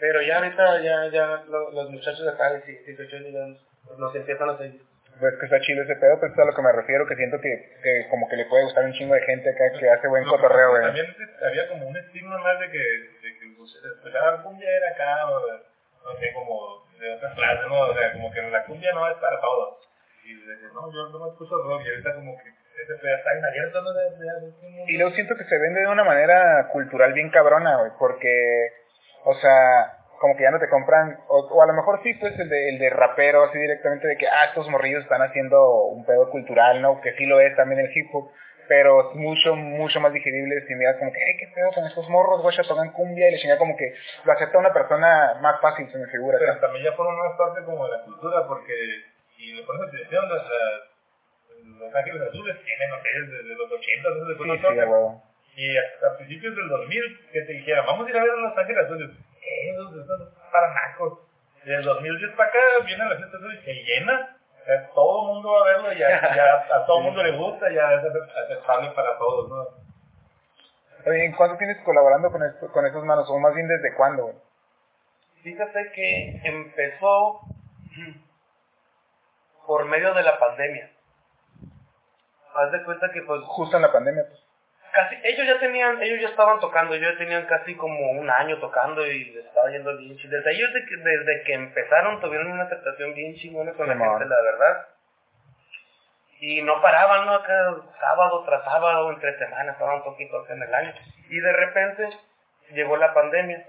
Pero 0.00 0.20
ya 0.22 0.36
ahorita, 0.36 0.80
ya, 0.82 1.06
ya, 1.10 1.42
lo- 1.48 1.70
los 1.70 1.88
muchachos 1.88 2.22
de 2.22 2.30
acá 2.30 2.52
de 2.52 2.60
18 2.86 3.16
años 3.16 3.56
nos 3.96 4.14
empiezan 4.14 4.50
a 4.50 4.58
seguir. 4.58 4.82
Pues 5.20 5.34
que 5.38 5.46
está 5.46 5.60
chido 5.60 5.82
ese 5.84 5.94
pedo, 5.96 6.18
pues 6.18 6.32
es 6.32 6.38
a 6.38 6.44
lo 6.44 6.52
que 6.54 6.62
me 6.62 6.72
refiero, 6.72 7.06
que 7.06 7.14
siento 7.14 7.40
que, 7.40 7.78
que 7.82 8.08
como 8.10 8.28
que 8.28 8.36
le 8.36 8.46
puede 8.46 8.64
gustar 8.64 8.84
un 8.84 8.92
chingo 8.92 9.14
de 9.14 9.22
gente 9.22 9.48
acá 9.50 9.70
que 9.78 9.88
hace 9.88 10.08
buen 10.08 10.24
cotorreo, 10.24 10.70
güey. 10.70 10.82
También 10.82 11.06
había 11.46 11.68
como 11.68 11.86
un 11.88 11.96
estigma 11.96 12.36
más 12.38 12.58
de 12.60 12.70
que, 12.70 12.78
de 12.78 13.38
que 13.38 13.46
pues, 13.56 13.70
escuchar 13.94 14.42
cumbia 14.42 14.68
era 14.68 14.90
acá, 14.90 15.30
o, 15.30 15.40
no 16.04 16.18
sé, 16.18 16.32
como 16.34 16.84
de 16.98 17.14
otras 17.14 17.34
clases, 17.34 17.66
¿no? 17.68 17.80
O 17.80 17.94
sea, 17.94 18.12
como 18.12 18.30
que 18.32 18.42
la 18.42 18.64
cumbia 18.64 18.92
no 18.92 19.08
es 19.08 19.16
para 19.18 19.40
todos. 19.40 19.78
Y 20.24 20.34
de, 20.34 20.56
no, 20.74 20.90
yo 20.92 21.08
no 21.10 21.24
me 21.24 21.30
escucho 21.30 21.56
rock 21.62 21.82
y 21.84 21.88
ahorita 21.90 22.14
como 22.16 22.36
que 22.42 22.48
ese 22.82 22.94
pedo 23.00 23.14
está 23.16 23.32
bien 23.34 23.44
abierto, 23.44 23.82
¿no? 23.82 23.92
De, 23.92 24.10
de- 24.10 24.50
de- 24.50 24.84
Y 24.92 24.96
luego 24.98 25.14
siento 25.14 25.36
que 25.36 25.44
se 25.44 25.58
vende 25.58 25.80
de 25.80 25.86
una 25.86 26.02
manera 26.04 26.68
cultural 26.72 27.12
bien 27.12 27.30
cabrona, 27.30 27.76
güey, 27.78 27.92
porque, 28.00 28.72
o 29.24 29.34
sea, 29.34 29.98
como 30.18 30.36
que 30.36 30.42
ya 30.42 30.50
no 30.50 30.58
te 30.58 30.68
compran, 30.68 31.18
o, 31.28 31.40
o 31.40 31.62
a 31.62 31.66
lo 31.66 31.72
mejor 31.72 32.00
sí, 32.02 32.14
pues 32.14 32.38
el 32.38 32.48
de, 32.48 32.68
el 32.70 32.78
de 32.78 32.90
rapero, 32.90 33.44
así 33.44 33.58
directamente 33.58 34.06
de 34.08 34.16
que, 34.16 34.26
ah, 34.26 34.46
estos 34.48 34.68
morrillos 34.68 35.02
están 35.02 35.22
haciendo 35.22 35.84
un 35.84 36.04
pedo 36.04 36.30
cultural, 36.30 36.80
¿no? 36.80 37.00
Que 37.00 37.14
sí 37.14 37.26
lo 37.26 37.40
es 37.40 37.54
también 37.56 37.80
el 37.80 37.90
hip 37.94 38.08
hop, 38.12 38.30
pero 38.68 39.10
es 39.10 39.16
mucho, 39.16 39.54
mucho 39.54 40.00
más 40.00 40.12
digerible 40.12 40.64
si 40.66 40.74
miras 40.74 40.96
como 40.98 41.12
que, 41.12 41.20
hey, 41.24 41.36
qué 41.38 41.48
pedo 41.54 41.70
con 41.72 41.84
estos 41.84 42.08
morros, 42.08 42.42
güey, 42.42 42.56
ya 42.56 42.62
tocan 42.62 42.92
cumbia 42.92 43.28
y 43.28 43.32
le 43.32 43.38
chinga 43.38 43.58
como 43.58 43.76
que 43.76 43.94
lo 44.24 44.32
acepta 44.32 44.58
una 44.58 44.72
persona 44.72 45.34
más 45.40 45.60
fácil, 45.60 45.90
se 45.90 45.98
me 45.98 46.06
figura. 46.06 46.38
Pero 46.38 46.58
también 46.60 46.84
ya 46.84 46.92
fueron 46.92 47.16
más 47.18 47.36
parte 47.36 47.64
como 47.64 47.84
de 47.86 47.92
la 47.98 48.04
cultura, 48.04 48.46
porque 48.46 48.74
si 49.36 49.52
le 49.52 49.62
pones 49.62 49.88
atención, 49.88 50.28
las, 50.28 50.44
los 51.64 51.94
Ángeles 51.94 52.22
Azules 52.22 52.56
tienen 52.64 52.92
hoteles 52.92 53.30
desde 53.30 53.54
los 53.54 53.70
80, 53.70 54.08
desde 54.10 54.44
Sí, 54.44 54.58
sí, 54.58 54.78
huevo. 54.78 55.22
Y 55.56 55.76
hasta 55.76 56.16
principios 56.16 56.56
del 56.56 56.68
2000, 56.68 57.20
que 57.32 57.42
te 57.42 57.52
dijera, 57.52 57.82
vamos 57.82 58.06
a 58.06 58.10
ir 58.10 58.16
a 58.16 58.22
ver 58.22 58.30
a 58.30 58.36
Los 58.36 58.58
Ángeles 58.58 58.84
Azules. 58.84 59.10
¿Qué? 59.44 59.76
Para 60.50 60.72
nacos. 60.72 61.20
Del 61.64 61.82
2010 61.82 62.32
para 62.32 62.48
acá 62.48 62.58
viene 62.84 63.04
la 63.04 63.14
azul 63.14 63.54
y 63.54 63.64
se 63.64 63.72
llena. 63.72 64.36
O 64.60 64.64
sea, 64.64 64.90
todo 64.94 65.22
el 65.22 65.34
mundo 65.34 65.52
va 65.52 65.60
a 65.60 65.72
verlo 65.72 65.92
y 65.92 65.98
ya, 65.98 66.08
ya 66.36 66.76
a 66.76 66.86
todo 66.86 66.98
el 66.98 67.04
mundo 67.04 67.22
le 67.22 67.36
gusta, 67.36 67.70
ya 67.70 67.92
es 67.94 68.04
aceptable 68.04 68.90
para 68.90 69.18
todos, 69.18 69.48
¿no? 69.48 69.84
¿en 71.12 71.32
cuánto 71.32 71.58
tienes 71.58 71.76
colaborando 71.84 72.30
con, 72.30 72.42
esto, 72.42 72.72
con 72.72 72.86
esos 72.86 73.04
manos? 73.04 73.28
O 73.28 73.38
más 73.38 73.54
bien, 73.54 73.68
¿desde 73.68 73.94
cuándo, 73.94 74.24
güey? 74.24 74.36
Fíjate 75.42 75.92
que 75.92 76.40
empezó 76.44 77.40
por 79.66 79.84
medio 79.84 80.14
de 80.14 80.22
la 80.22 80.38
pandemia. 80.38 80.90
Haz 82.54 82.72
de 82.72 82.84
cuenta 82.84 83.10
que 83.12 83.20
pues 83.22 83.42
Justo 83.44 83.76
en 83.76 83.82
la 83.82 83.92
pandemia, 83.92 84.24
pues. 84.28 84.43
Casi 84.94 85.16
ellos 85.24 85.46
ya 85.46 85.58
tenían, 85.58 86.00
ellos 86.00 86.20
ya 86.20 86.28
estaban 86.28 86.60
tocando, 86.60 86.94
ellos 86.94 87.12
ya 87.12 87.18
tenían 87.18 87.46
casi 87.46 87.74
como 87.74 88.12
un 88.12 88.30
año 88.30 88.58
tocando 88.60 89.04
y 89.04 89.24
les 89.32 89.44
estaba 89.44 89.68
yendo 89.70 89.96
bien 89.98 90.16
chido. 90.16 90.38
Desde 90.38 90.52
ellos 90.52 90.72
de 90.72 90.86
que, 90.86 90.96
desde 90.96 91.42
que 91.42 91.54
empezaron 91.54 92.20
tuvieron 92.20 92.52
una 92.52 92.64
aceptación 92.64 93.12
bien 93.12 93.34
chingona 93.34 93.72
con 93.72 93.88
la 93.88 93.96
gente, 93.96 94.24
la 94.24 94.42
verdad. 94.42 94.88
Y 96.40 96.62
no 96.62 96.80
paraban, 96.80 97.26
¿no? 97.26 97.34
Acá 97.34 97.76
sábado 97.98 98.44
tras 98.44 98.64
sábado, 98.64 99.10
entre 99.10 99.36
semanas, 99.38 99.74
estaban 99.74 100.04
poquito 100.04 100.46
en 100.48 100.62
el 100.62 100.74
año. 100.74 100.92
Y 101.28 101.40
de 101.40 101.52
repente 101.52 102.08
llegó 102.72 102.96
la 102.96 103.12
pandemia. 103.12 103.66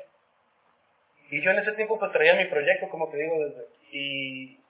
Y 1.31 1.41
yo 1.41 1.51
en 1.51 1.59
ese 1.59 1.71
tiempo 1.71 1.97
pues 1.97 2.11
traía 2.11 2.35
mi 2.35 2.45
proyecto, 2.45 2.87
como 2.89 3.09
te 3.09 3.17
digo, 3.17 3.35
desde, 3.39 3.65
y, 3.91 4.63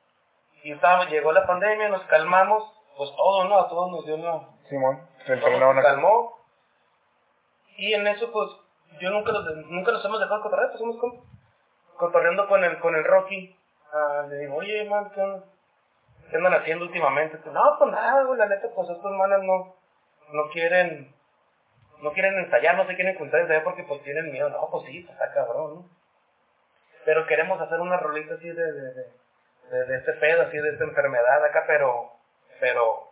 y 0.64 0.72
estaba, 0.72 1.06
llegó 1.06 1.34
la 1.34 1.46
pandemia, 1.46 1.90
nos 1.90 2.04
calmamos, 2.04 2.64
pues 2.96 3.10
todo, 3.18 3.44
¿no? 3.46 3.60
A 3.60 3.68
todos 3.68 3.92
nos 3.92 4.06
dio 4.06 4.16
una, 4.16 4.56
Simón, 4.70 5.02
se 5.26 5.38
calmó. 5.40 6.45
Y 7.78 7.94
en 7.94 8.08
eso, 8.08 8.32
pues, 8.32 8.50
yo 9.00 9.10
nunca 9.10 9.32
los, 9.32 9.46
nunca 9.68 9.92
los 9.92 10.06
hemos 10.06 10.20
dejado 10.20 10.42
cotorrear, 10.42 10.70
pues 10.70 10.80
somos 10.80 10.98
como 10.98 11.26
cotorreando 11.98 12.48
con 12.48 12.64
el, 12.64 12.80
con 12.80 12.96
el 12.96 13.04
Rocky. 13.04 13.56
Ah, 13.92 14.26
le 14.30 14.38
digo, 14.40 14.56
oye, 14.56 14.88
man, 14.90 15.12
¿qué, 15.14 15.22
onda? 15.22 15.46
¿qué 16.30 16.38
andan 16.38 16.54
haciendo 16.54 16.86
últimamente? 16.86 17.38
Pues, 17.38 17.54
no, 17.54 17.76
pues 17.78 17.92
nada, 17.92 18.24
güey, 18.24 18.38
la 18.38 18.48
neta, 18.48 18.68
pues 18.74 18.90
estos 18.90 19.12
manes 19.12 19.40
no, 19.44 19.76
no 20.32 20.50
quieren, 20.52 21.14
no 22.02 22.12
quieren 22.14 22.40
ensayar, 22.40 22.76
no 22.76 22.88
se 22.88 22.96
quieren 22.96 23.18
juntar 23.18 23.42
ensayar 23.42 23.64
porque 23.64 23.84
pues 23.84 24.02
tienen 24.04 24.32
miedo. 24.32 24.50
No, 24.50 24.70
pues 24.70 24.86
sí, 24.86 25.02
pues, 25.02 25.14
está 25.14 25.34
cabrón, 25.34 25.76
¿no? 25.76 25.90
Pero 27.06 27.28
queremos 27.28 27.60
hacer 27.62 27.80
una 27.80 27.98
rolita 27.98 28.34
así 28.36 28.48
de, 28.50 28.72
de, 28.72 28.94
de, 28.94 29.04
de, 29.72 29.86
de 29.86 29.98
este 29.98 30.14
pedo, 30.14 30.42
así 30.44 30.58
de 30.58 30.70
esta 30.70 30.84
enfermedad 30.84 31.46
acá, 31.46 31.66
pero, 31.68 32.12
pero, 32.60 33.10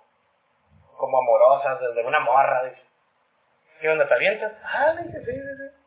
como 0.98 1.20
amorosas, 1.20 1.80
desde 1.80 2.06
una 2.06 2.20
morra, 2.20 2.64
dice. 2.64 2.82
¿Qué 3.80 3.90
onda, 3.90 4.08
te 4.08 4.14
avientas? 4.14 4.54
Ah, 4.64 4.94
le 4.96 5.04
dije, 5.04 5.20
sí, 5.20 5.32
sí, 5.32 5.42
sí. 5.58 5.84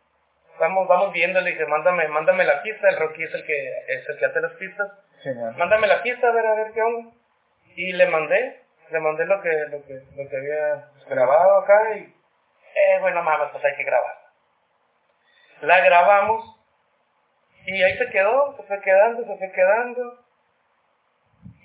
Vamos, 0.59 0.88
vamos 0.88 1.12
viendo, 1.12 1.40
le 1.40 1.51
dije, 1.51 1.66
mándame, 1.66 2.09
mándame 2.09 2.44
la 2.44 2.62
pista, 2.62 2.88
el 2.88 2.99
Rocky 2.99 3.22
es 3.25 3.35
el 3.35 3.44
que, 3.44 3.79
es 3.88 4.09
el 4.09 4.18
que 4.18 4.27
hace 4.27 4.40
las 4.40 4.53
pistas. 4.53 4.90
Simón. 5.22 5.57
Mándame 5.57 5.87
la 5.87 6.03
pista, 6.03 6.29
a 6.29 6.33
ver, 6.33 6.46
a 6.46 6.55
ver 6.55 6.72
qué 6.72 6.83
onda. 6.83 7.11
Y 7.75 7.92
le 7.92 8.07
mandé, 8.07 8.62
le 8.90 9.01
mandé 9.01 9.27
lo 9.27 9.40
que, 9.42 9.51
lo 9.70 9.85
que, 9.85 10.03
lo 10.16 10.29
que 10.29 10.37
había 10.37 10.88
grabado 11.09 11.59
acá 11.59 11.96
y, 11.96 12.01
eh, 12.01 12.99
bueno, 13.01 13.22
mames, 13.22 13.49
pues 13.53 13.64
hay 13.64 13.77
que 13.77 13.85
grabar. 13.85 14.16
La 15.62 15.81
grabamos 15.81 16.57
y 17.66 17.83
ahí 17.83 17.96
se 17.99 18.09
quedó, 18.11 18.57
se 18.57 18.62
fue 18.62 18.81
quedando, 18.81 19.27
se 19.27 19.37
fue 19.37 19.53
quedando. 19.53 20.25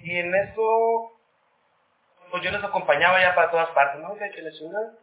Y 0.02 0.18
en 0.18 0.34
eso, 0.34 1.12
pues 2.32 2.44
yo 2.44 2.52
les 2.52 2.64
acompañaba 2.64 3.22
ya 3.22 3.36
para 3.36 3.52
todas 3.52 3.70
partes, 3.70 4.02
¿no? 4.02 4.16
Que 4.16 4.32
que 4.32 4.42
la 4.42 4.52
chingada. 4.52 4.94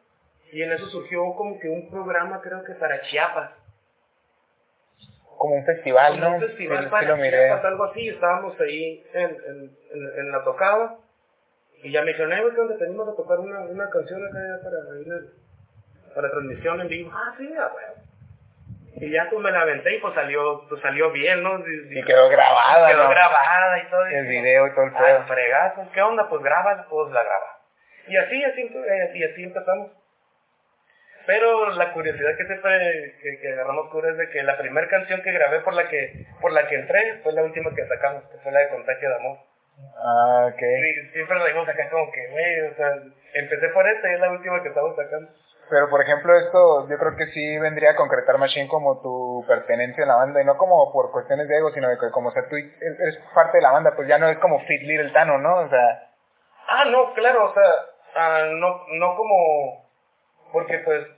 Y 0.53 0.63
en 0.63 0.73
eso 0.73 0.87
surgió 0.87 1.23
como 1.35 1.59
que 1.61 1.69
un 1.69 1.91
programa, 1.91 2.41
creo 2.41 2.65
que 2.65 2.75
para 2.75 3.01
Chiapas. 3.03 3.51
Como 5.37 5.55
un 5.55 5.65
festival, 5.65 6.15
Como 6.19 6.31
¿no? 6.31 6.35
un 6.37 6.41
festival 6.41 6.79
Sí, 6.79 6.85
sí 6.85 6.91
para 6.91 7.09
lo 7.09 7.17
miré. 7.17 7.47
Chiapas, 7.47 7.65
algo 7.67 7.85
así. 7.85 8.09
Estábamos 8.09 8.61
ahí 8.61 9.05
en, 9.15 9.31
en, 9.31 9.77
en, 9.93 10.19
en 10.19 10.33
la 10.33 10.43
tocada. 10.45 10.97
Y 11.83 11.93
ya 11.93 12.03
me 12.03 12.09
dijeron, 12.09 12.33
eh, 12.33 12.41
güey, 12.43 12.55
¿qué 12.55 12.61
onda? 12.61 12.77
Tenemos 12.77 13.09
a 13.09 13.15
tocar 13.15 13.39
una, 13.39 13.61
una 13.61 13.89
canción 13.91 14.25
acá 14.27 14.39
ya 14.39 14.65
para, 14.65 15.21
para 16.15 16.31
transmisión 16.31 16.81
en 16.81 16.89
vivo. 16.89 17.11
Ah, 17.15 17.35
sí, 17.39 17.47
bueno. 17.49 18.09
Y 19.01 19.11
ya 19.13 19.29
pues 19.31 19.41
me 19.41 19.53
la 19.53 19.61
aventé 19.61 19.95
y 19.95 20.01
pues 20.01 20.13
salió, 20.15 20.67
pues 20.69 20.83
salió 20.83 21.13
bien, 21.13 21.41
¿no? 21.45 21.61
Y, 21.61 22.01
Y 22.01 22.03
quedó 22.03 22.29
grabada, 22.29 22.89
quedó 22.89 23.05
¿no? 23.05 23.11
grabada 23.11 23.79
y 23.79 23.91
todo. 23.91 24.07
El 24.07 24.27
video 24.27 24.67
y 24.67 24.75
todo 24.75 24.85
el 24.87 24.93
pedo. 24.93 25.25
fregazo, 25.29 25.89
¿qué 25.95 26.03
onda? 26.03 26.29
Pues 26.29 26.43
graba, 26.43 26.85
pues 26.91 27.13
la 27.13 27.23
graba. 27.23 27.61
Y 28.09 28.17
así, 28.17 28.43
así, 28.43 28.61
eh, 28.63 29.11
y 29.15 29.23
así 29.23 29.45
empezamos. 29.45 29.93
Pero 31.29 31.69
la 31.77 31.93
curiosidad 31.93 32.39
que 32.39 32.47
siempre 32.47 33.15
que, 33.21 33.39
que 33.39 33.53
agarramos 33.53 33.91
cura 33.91 34.09
es 34.09 34.17
de 34.17 34.31
que 34.31 34.43
la 34.43 34.57
primera 34.57 34.89
canción 34.89 35.21
que 35.21 35.31
grabé 35.31 35.61
por 35.61 35.75
la 35.75 35.87
que 35.87 36.25
por 36.41 36.53
la 36.53 36.67
que 36.67 36.77
entré 36.77 37.21
fue 37.23 37.35
la 37.35 37.43
última 37.43 37.69
que 37.75 37.87
sacamos, 37.87 38.25
que 38.33 38.39
fue 38.39 38.51
la 38.51 38.61
de 38.61 38.71
Contagio 38.71 39.11
de 39.11 39.15
Amor. 39.15 39.39
Ah, 40.03 40.49
ok. 40.49 40.59
Sí, 40.59 41.11
siempre 41.13 41.39
lo 41.39 41.45
digo 41.45 41.61
acá 41.61 41.91
como 41.91 42.11
que, 42.13 42.29
güey, 42.29 42.61
o 42.63 42.75
sea, 42.77 42.95
empecé 43.35 43.69
por 43.69 43.87
esta 43.87 44.11
y 44.11 44.15
es 44.15 44.21
la 44.21 44.31
última 44.31 44.63
que 44.63 44.71
estamos 44.71 44.97
sacando. 44.97 45.31
Pero, 45.69 45.91
por 45.91 46.01
ejemplo, 46.01 46.35
esto 46.35 46.89
yo 46.89 46.97
creo 46.97 47.15
que 47.15 47.27
sí 47.27 47.59
vendría 47.59 47.91
a 47.91 47.97
concretar 47.97 48.39
Machine 48.39 48.69
como 48.69 49.03
tu 49.03 49.45
pertenencia 49.47 50.05
en 50.05 50.09
la 50.09 50.17
banda, 50.17 50.41
y 50.41 50.47
no 50.47 50.57
como 50.57 50.91
por 50.95 51.13
cuestiones 51.13 51.47
de 51.47 51.59
ego, 51.59 51.71
sino 51.73 51.91
de 51.91 51.99
que 51.99 52.11
como 52.11 52.31
o 52.31 52.33
sea, 52.33 52.49
tú 52.49 52.57
eres 52.57 53.19
parte 53.35 53.59
de 53.59 53.63
la 53.65 53.73
banda, 53.73 53.93
pues 53.95 54.09
ya 54.09 54.17
no 54.17 54.31
es 54.31 54.39
como 54.39 54.61
Fit 54.61 54.81
Little 54.81 55.13
Tano, 55.13 55.37
¿no? 55.37 55.57
O 55.57 55.69
sea... 55.69 56.09
Ah, 56.69 56.87
no, 56.87 57.13
claro, 57.13 57.51
o 57.51 57.53
sea, 57.53 57.71
ah, 58.15 58.47
no, 58.55 58.87
no 58.95 59.15
como... 59.15 59.91
Porque, 60.53 60.79
pues, 60.79 61.18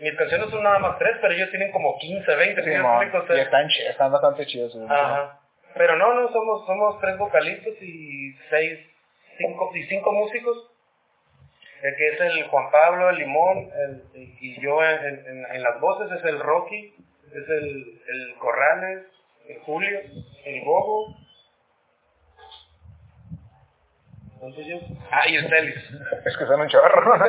mis 0.00 0.16
canciones 0.16 0.50
son 0.50 0.62
nada 0.62 0.78
más 0.78 0.98
tres, 0.98 1.16
pero 1.20 1.34
ellos 1.34 1.50
tienen 1.50 1.70
como 1.72 1.98
15, 1.98 2.34
20, 2.34 2.62
Sí, 2.62 2.70
y 2.70 3.40
están, 3.40 3.68
están 3.88 4.12
bastante 4.12 4.46
chidos. 4.46 4.76
Ajá. 4.88 5.40
Pero 5.74 5.96
no, 5.96 6.14
no, 6.14 6.32
somos, 6.32 6.66
somos 6.66 7.00
tres 7.00 7.16
vocalistas 7.18 7.74
y 7.80 8.32
seis, 8.48 8.78
cinco, 9.38 9.70
y 9.74 9.82
cinco 9.84 10.12
músicos. 10.12 10.70
El 11.82 11.96
que 11.96 12.08
es 12.08 12.20
el 12.20 12.44
Juan 12.48 12.70
Pablo, 12.70 13.10
el 13.10 13.16
Limón, 13.16 13.70
el, 13.74 14.02
y 14.14 14.60
yo 14.60 14.82
en, 14.82 15.26
en, 15.26 15.46
en 15.46 15.62
las 15.62 15.80
voces 15.80 16.10
es 16.12 16.24
el 16.24 16.38
Rocky, 16.40 16.94
es 17.28 17.48
el, 17.48 18.00
el 18.08 18.34
Corrales, 18.38 19.06
el 19.48 19.58
Julio, 19.60 20.00
el 20.44 20.60
Bobo. 20.62 21.16
¿Dónde 24.40 24.64
yo? 24.64 24.78
Ah, 25.10 25.28
y 25.28 25.36
el 25.36 25.48
Celis. 25.48 25.90
Es 26.24 26.36
que 26.36 26.46
son 26.46 26.60
un 26.60 26.68
chorro. 26.68 27.18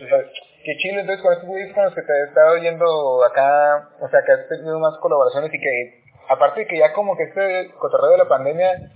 Qué 0.68 0.76
chido, 0.76 1.00
entonces 1.00 1.22
con 1.22 1.32
estos 1.32 1.48
güeyes 1.48 1.72
con 1.72 1.82
los 1.82 1.94
que 1.94 2.02
te 2.02 2.12
he 2.12 2.24
estado 2.24 2.58
yendo 2.58 3.24
acá, 3.24 3.88
o 4.00 4.08
sea, 4.10 4.20
que 4.20 4.32
has 4.32 4.48
tenido 4.50 4.78
más 4.78 4.98
colaboraciones 4.98 5.48
y 5.54 5.58
que, 5.58 6.02
aparte 6.28 6.66
que 6.66 6.76
ya 6.76 6.92
como 6.92 7.16
que 7.16 7.22
este 7.22 7.70
cotorreo 7.78 8.10
de 8.10 8.18
la 8.18 8.28
pandemia, 8.28 8.92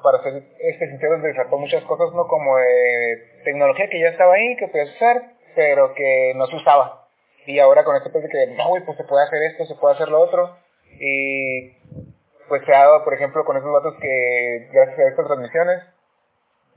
para 0.00 0.22
ser 0.22 0.44
este 0.60 0.86
sincero, 0.86 1.18
desató 1.18 1.58
muchas 1.58 1.82
cosas, 1.86 2.14
¿no? 2.14 2.28
Como 2.28 2.56
de 2.58 3.42
tecnología 3.42 3.88
que 3.90 3.98
ya 3.98 4.10
estaba 4.10 4.34
ahí, 4.34 4.54
que 4.58 4.68
podías 4.68 4.94
usar, 4.94 5.32
pero 5.56 5.92
que 5.92 6.34
no 6.36 6.46
se 6.46 6.54
usaba. 6.54 7.08
Y 7.46 7.58
ahora 7.58 7.82
con 7.82 7.96
este 7.96 8.10
pues 8.10 8.22
de 8.22 8.30
que, 8.30 8.46
no, 8.54 8.68
güey, 8.68 8.84
pues 8.84 8.96
se 8.96 9.02
puede 9.02 9.24
hacer 9.24 9.42
esto, 9.42 9.64
se 9.64 9.74
puede 9.74 9.96
hacer 9.96 10.10
lo 10.10 10.20
otro. 10.20 10.56
Y 11.00 11.72
pues 12.48 12.64
se 12.64 12.72
ha 12.72 12.84
dado, 12.84 13.02
por 13.02 13.14
ejemplo, 13.14 13.44
con 13.44 13.56
esos 13.56 13.72
datos 13.72 13.96
que, 14.00 14.68
gracias 14.70 15.00
a 15.00 15.08
estas 15.08 15.26
transmisiones, 15.26 15.82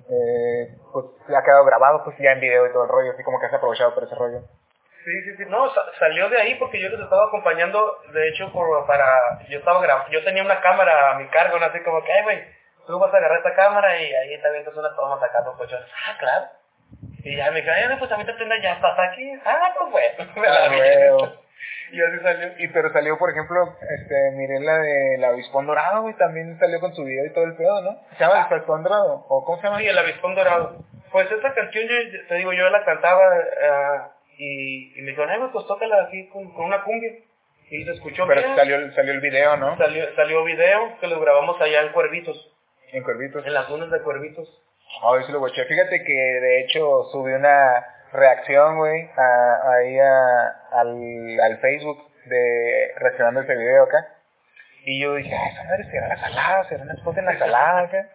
eh, 0.10 0.76
pues 0.94 1.06
ha 1.36 1.44
quedado 1.44 1.66
grabado 1.66 2.04
pues 2.04 2.18
ya 2.20 2.32
en 2.32 2.40
video 2.40 2.66
y 2.68 2.72
todo 2.74 2.84
el 2.84 2.90
rollo, 2.90 3.12
así 3.12 3.24
como 3.24 3.40
que 3.40 3.46
has 3.48 3.54
aprovechado 3.54 3.94
por 3.94 4.04
ese 4.04 4.16
rollo. 4.16 4.42
Sí, 5.04 5.22
sí, 5.24 5.36
sí. 5.38 5.44
No, 5.50 5.68
sa- 5.74 5.86
salió 6.00 6.30
de 6.30 6.40
ahí 6.40 6.56
porque 6.56 6.80
yo 6.80 6.88
les 6.90 7.00
estaba 7.00 7.26
acompañando, 7.26 7.98
de 8.14 8.30
hecho, 8.30 8.52
por, 8.52 8.86
para... 8.86 9.06
Yo 9.50 9.58
estaba 9.60 9.82
grabando, 9.82 10.12
yo 10.12 10.24
tenía 10.24 10.44
una 10.44 10.62
cámara 10.62 11.12
a 11.12 11.16
mi 11.16 11.28
cargo, 11.30 11.58
¿no? 11.58 11.66
Así 11.66 11.82
como 11.84 12.04
que, 12.04 12.12
ay, 12.12 12.24
güey, 12.24 12.44
tú 12.86 13.00
vas 13.00 13.12
a 13.14 13.18
agarrar 13.18 13.40
esta 13.40 13.56
cámara 13.56 14.00
y 14.00 14.14
ahí 14.14 14.42
también 14.42 14.64
te 14.64 14.70
unas 14.70 14.96
tomas 14.96 15.20
sacando 15.20 15.54
colchones. 15.58 15.88
Ah, 16.08 16.16
claro. 16.20 16.46
Y 17.24 17.36
ya 17.36 17.50
me 17.52 17.62
dijo, 17.62 17.72
ay, 17.74 17.98
pues 17.98 18.12
ahorita 18.12 18.36
te 18.38 18.62
ya 18.62 18.74
estás 18.74 19.00
aquí. 19.00 19.32
Ah, 19.44 19.74
pues 19.80 19.92
bueno. 19.92 20.32
Me 20.36 20.48
la 20.48 20.66
Ah. 20.66 21.32
Y 21.91 22.02
así 22.02 22.24
salió. 22.24 22.47
Y 22.58 22.67
pero 22.69 22.91
salió, 22.93 23.17
por 23.17 23.30
ejemplo, 23.30 23.76
este, 23.82 24.32
miré 24.32 24.60
la 24.62 24.78
de 24.78 25.17
la 25.17 25.30
avispón 25.30 25.67
dorado, 25.67 26.10
y 26.10 26.13
también 26.15 26.58
salió 26.60 26.80
con 26.80 26.93
su 26.95 27.04
video 27.04 27.26
y 27.26 27.34
todo 27.34 27.43
el 27.43 27.56
pedo, 27.56 27.82
¿no? 27.82 28.00
¿Se 28.17 28.24
llama 28.24 28.47
el 28.47 28.54
avispón 28.54 28.84
dorado? 28.84 29.26
¿O 29.28 29.43
cómo 29.43 29.58
se 29.60 29.67
llama? 29.67 29.80
Sí, 29.80 29.88
el 29.88 29.97
avispón 29.97 30.36
dorado. 30.36 30.78
Pues 31.12 31.30
esa 31.30 31.54
canción, 31.54 31.84
yo, 31.88 32.28
te 32.30 32.36
digo, 32.36 32.54
yo 32.54 32.69
la 32.69 32.86
cantaba 32.86 33.21
ah, 33.69 34.12
y, 34.38 34.97
y 34.97 35.02
me 35.02 35.12
dijo, 35.12 35.24
ay, 35.28 35.38
güey, 35.39 35.52
pues 35.52 35.67
tócala 35.67 36.04
aquí 36.08 36.30
con, 36.30 36.54
con 36.54 36.65
una 36.65 36.84
cumbia. 36.84 37.12
Y 37.69 37.86
se 37.86 37.91
escuchó 37.91 38.28
Pero 38.28 38.56
salió, 38.56 38.91
salió 38.93 39.13
el 39.13 39.21
video, 39.21 39.56
¿no? 39.56 39.78
Salió, 39.78 40.13
salió 40.15 40.43
video 40.43 40.97
que 41.00 41.08
lo 41.08 41.21
grabamos 41.21 41.60
allá 41.62 41.82
en 41.84 41.93
Cuervitos, 41.93 42.54
En 42.91 43.02
Cuervitos. 43.02 43.45
en 43.45 43.54
las 43.54 43.69
dunas 43.69 43.89
de 43.89 44.02
Cuervitos. 44.02 44.62
A 45.04 45.13
ver 45.13 45.26
si 45.26 45.32
lo 45.32 45.39
guaché. 45.39 45.63
Fíjate 45.65 46.04
que 46.04 46.13
de 46.13 46.62
hecho 46.62 47.06
subí 47.13 47.32
una 47.32 47.86
reacción, 48.13 48.78
güey, 48.78 49.10
a- 49.17 49.71
ahí 49.74 50.00
a- 50.00 50.47
al, 50.71 51.39
al 51.41 51.58
Facebook 51.60 51.97
de 52.26 52.93
reaccionando 52.97 53.41
ese 53.41 53.56
video 53.56 53.84
acá. 53.84 54.08
Y 54.86 55.02
yo 55.02 55.13
dije, 55.15 55.34
ay, 55.36 55.52
esa 55.54 55.63
madre 55.63 55.84
será 55.91 56.08
la 56.08 56.17
salada, 56.17 56.63
será 56.69 56.84
una 56.84 56.93
esposa 56.93 57.19
en 57.19 57.26
la 57.28 57.38
salada 57.38 57.82
acá. 57.82 58.10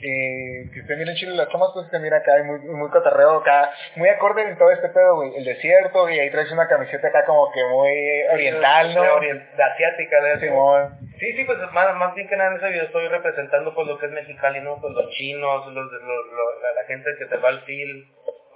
Y 0.00 0.70
que 0.70 0.80
usted 0.80 0.96
mira 0.96 1.10
en 1.10 1.16
Chile 1.16 1.34
las 1.34 1.48
tomas, 1.48 1.70
pues 1.74 1.88
se 1.90 1.98
mira 1.98 2.18
acá, 2.18 2.34
hay 2.34 2.44
muy, 2.44 2.60
muy 2.60 2.88
cotorreo 2.90 3.38
acá, 3.38 3.72
muy 3.96 4.08
acorde 4.08 4.42
en 4.42 4.56
todo 4.56 4.70
este 4.70 4.88
pedo, 4.90 5.16
güey, 5.16 5.34
el 5.36 5.44
desierto, 5.44 6.08
y 6.08 6.20
ahí 6.20 6.30
traes 6.30 6.52
una 6.52 6.68
camiseta 6.68 7.08
acá 7.08 7.24
como 7.24 7.50
que 7.50 7.64
muy 7.64 8.22
oriental, 8.32 8.94
¿no? 8.94 9.02
Orient- 9.02 9.60
asiática, 9.60 10.20
de. 10.20 10.38
Simón. 10.38 10.98
Sí, 11.18 11.32
sí, 11.32 11.44
pues 11.44 11.58
más, 11.72 11.96
más 11.96 12.14
bien 12.14 12.28
que 12.28 12.36
nada 12.36 12.50
en 12.52 12.58
ese 12.58 12.68
video 12.68 12.84
estoy 12.84 13.08
representando 13.08 13.74
pues 13.74 13.88
lo 13.88 13.98
que 13.98 14.06
es 14.06 14.12
Mexicali, 14.12 14.60
¿no? 14.60 14.80
Pues 14.80 14.92
los 14.94 15.10
chinos, 15.14 15.66
los, 15.66 15.90
de- 15.90 15.98
lo- 15.98 16.24
lo- 16.26 16.60
la, 16.62 16.72
la 16.80 16.84
gente 16.86 17.10
que 17.18 17.26
se 17.26 17.36
va 17.38 17.48
al 17.48 17.60
fil 17.62 18.08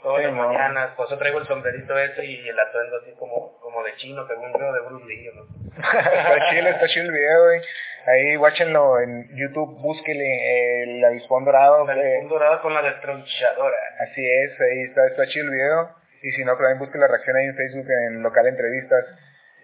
todas 0.03 0.25
las 0.25 0.33
mañanas. 0.33 0.91
Pues 0.97 1.09
yo 1.11 1.19
traigo 1.19 1.39
el 1.39 1.47
sombrerito 1.47 1.97
ese 1.99 2.25
y 2.25 2.49
el 2.49 2.59
atuendo 2.59 2.97
así 2.99 3.13
como, 3.19 3.59
como 3.61 3.83
de 3.83 3.95
chino, 3.97 4.27
según 4.27 4.53
yo, 4.53 4.73
de 4.73 4.81
Bruce 4.81 5.07
Lee, 5.07 5.31
¿no? 5.35 5.43
está 5.77 6.51
chido, 6.51 6.69
está 6.69 6.87
chido 6.89 7.07
el 7.07 7.13
video, 7.13 7.45
güey. 7.45 7.61
Ahí, 8.05 8.37
watchenlo 8.37 9.01
en 9.01 9.29
YouTube, 9.37 9.81
búsquele 9.81 10.83
el 10.83 11.05
avispón 11.05 11.45
dorado. 11.45 11.89
eh, 11.91 12.19
Un 12.23 12.29
dorado 12.29 12.61
con 12.61 12.75
la 12.75 12.83
destronchadora. 12.83 13.77
Así 14.01 14.25
es, 14.25 14.61
ahí 14.61 14.83
está, 14.89 15.07
está 15.07 15.27
chido 15.29 15.45
el 15.45 15.51
video. 15.53 15.91
Y 16.23 16.31
si 16.33 16.45
no, 16.45 16.57
también 16.57 16.79
busque 16.79 16.99
la 16.99 17.09
reacción 17.09 17.37
ahí 17.37 17.47
en 17.47 17.57
Facebook 17.57 17.87
en 17.91 18.23
local 18.23 18.47
entrevistas. 18.47 19.05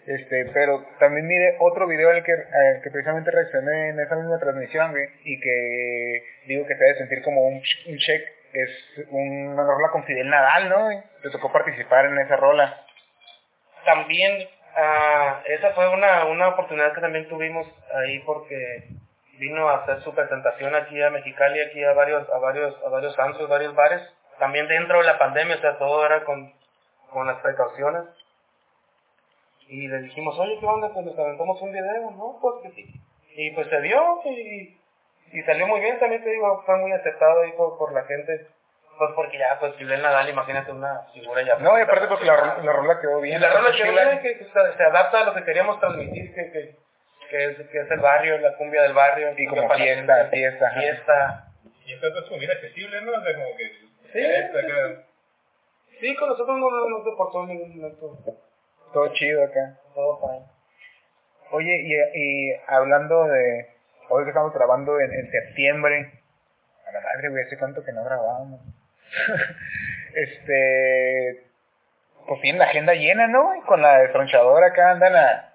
Este, 0.07 0.47
pero 0.55 0.87
también 0.99 1.27
mire 1.27 1.57
otro 1.59 1.87
video 1.87 2.11
al 2.11 2.25
que, 2.25 2.33
al 2.33 2.81
que 2.83 2.91
precisamente 2.91 3.31
reaccioné 3.31 3.91
en 3.91 4.01
esa 4.01 4.17
misma 4.17 4.39
transmisión, 4.39 4.91
güey, 4.93 5.05
y 5.25 5.39
que 5.39 6.23
digo 6.47 6.67
que 6.67 6.77
se 6.77 6.83
debe 6.85 6.99
sentir 6.99 7.23
como 7.23 7.47
un, 7.47 7.55
un 7.89 7.99
check. 7.99 8.23
Es 8.53 9.07
una 9.11 9.63
rola 9.63 9.89
con 9.93 10.05
Fidel 10.05 10.31
Nadal, 10.31 10.69
¿no? 10.69 10.89
Te 11.23 11.31
tocó 11.31 11.53
participar 11.53 12.07
en 12.07 12.19
esa 12.19 12.37
rola. 12.37 12.85
También, 13.85 14.49
ah, 14.77 15.43
esa 15.47 15.73
fue 15.73 15.89
una, 15.89 16.25
una 16.27 16.49
oportunidad 16.49 16.95
que 16.95 17.01
también 17.01 17.29
tuvimos 17.29 17.67
ahí 17.95 18.21
porque 18.21 18.89
vino 19.39 19.69
a 19.69 19.83
hacer 19.83 20.03
su 20.03 20.15
presentación 20.15 20.75
aquí 20.75 21.01
a 21.01 21.11
Mexicali, 21.11 21.61
aquí 21.61 21.83
a 21.85 21.93
varios, 21.93 22.29
a 22.31 22.39
varios, 22.39 22.77
a 22.85 22.89
varios 22.89 23.19
antros, 23.19 23.49
varios 23.49 23.75
bares. 23.75 24.03
También 24.39 24.69
dentro 24.69 24.99
de 24.99 25.05
la 25.05 25.19
pandemia, 25.19 25.57
o 25.57 25.61
sea, 25.61 25.79
todo 25.79 26.05
era 26.07 26.25
con, 26.25 26.53
con 27.11 27.27
las 27.27 27.41
precauciones. 27.41 28.05
Y 29.69 29.87
le 29.89 29.99
dijimos, 30.03 30.39
oye, 30.39 30.59
¿qué 30.59 30.67
onda? 30.67 30.93
Pues 30.93 31.05
nos 31.05 31.19
aventamos 31.19 31.61
un 31.61 31.73
video, 31.73 32.11
¿no? 32.13 32.39
Pues 32.41 32.55
que 32.63 32.71
sí. 32.71 33.01
Y 33.37 33.51
pues 33.51 33.69
se 33.69 33.81
dio 33.83 34.21
y, 34.25 34.78
y 35.33 35.43
salió 35.43 35.67
muy 35.67 35.81
bien, 35.81 35.99
también 35.99 36.23
te 36.23 36.31
digo, 36.31 36.63
fue 36.65 36.77
muy 36.79 36.93
aceptado 36.93 37.41
ahí 37.43 37.53
por, 37.53 37.77
por 37.79 37.93
la 37.93 38.05
gente. 38.05 38.47
Pues 38.99 39.11
porque 39.15 39.39
ya, 39.39 39.57
pues 39.61 39.75
Fidel 39.77 40.03
Nadal, 40.03 40.29
imagínate 40.29 40.73
una 40.73 41.03
figura 41.15 41.43
ya. 41.43 41.57
No, 41.59 41.79
y 41.79 41.83
aparte 41.83 42.09
porque 42.09 42.25
la, 42.25 42.37
ro- 42.37 42.63
la 42.63 42.73
rola 42.73 43.01
quedó 43.01 43.21
bien. 43.21 43.37
Y 43.37 43.41
la 43.41 43.51
rola 43.53 43.71
Sí, 43.73 43.83
que, 43.83 43.93
la- 43.93 44.21
que, 44.21 44.39
que 44.39 44.45
se, 44.45 44.77
se 44.77 44.83
adapta 44.83 45.21
a 45.21 45.25
lo 45.25 45.35
que 45.35 45.45
queríamos 45.45 45.79
transmitir, 45.79 46.35
que, 46.35 46.51
que, 46.51 46.77
que, 47.31 47.45
es, 47.45 47.57
que 47.69 47.79
es 47.79 47.91
el 47.93 48.01
barrio, 48.01 48.39
la 48.39 48.57
cumbia 48.57 48.83
del 48.83 48.95
barrio. 48.95 49.33
Y 49.37 49.47
como 49.47 49.69
fiesta, 49.73 50.27
fiesta. 50.31 50.71
Fiesta. 50.73 51.45
Y 51.87 51.93
entonces 51.93 52.23
es 52.23 52.29
como 52.29 52.41
bien 52.41 52.51
accesible, 52.51 53.01
¿no? 53.03 53.13
O 53.13 53.23
sea, 53.23 53.35
como 53.35 53.57
que... 53.57 53.65
Sí, 54.13 54.19
esta 54.21 54.61
sí, 54.63 55.05
Sí, 56.01 56.15
con 56.17 56.29
nosotros 56.31 56.59
no, 56.59 56.71
no, 56.71 56.89
no 56.89 57.05
se 57.05 57.17
portó 57.17 57.43
en 57.43 57.49
ningún 57.51 57.77
momento. 57.81 58.19
Todo 58.93 59.13
chido 59.15 59.45
acá. 59.45 59.79
Todo 59.95 60.19
fine. 60.21 60.47
Oye, 61.51 61.77
y, 61.83 61.95
y 61.95 62.53
hablando 62.67 63.25
de. 63.25 63.67
Hoy 64.11 64.25
estamos 64.27 64.55
grabando 64.55 64.99
en, 65.01 65.31
septiembre. 65.31 66.11
A 66.87 66.93
la 66.93 67.01
madre, 67.01 67.29
güey, 67.29 67.45
hace 67.45 67.59
cuánto 67.59 67.85
que 67.85 67.93
no 67.93 68.03
grabábamos. 68.05 68.61
este. 70.15 71.45
Pues 72.27 72.41
tienen 72.41 72.59
la 72.59 72.67
agenda 72.67 72.95
llena, 72.95 73.27
¿no? 73.27 73.55
Y 73.55 73.61
con 73.63 73.83
la 73.83 73.99
destronchadora 73.99 74.69
acá 74.69 74.93
andan 74.93 75.15
a. 75.15 75.55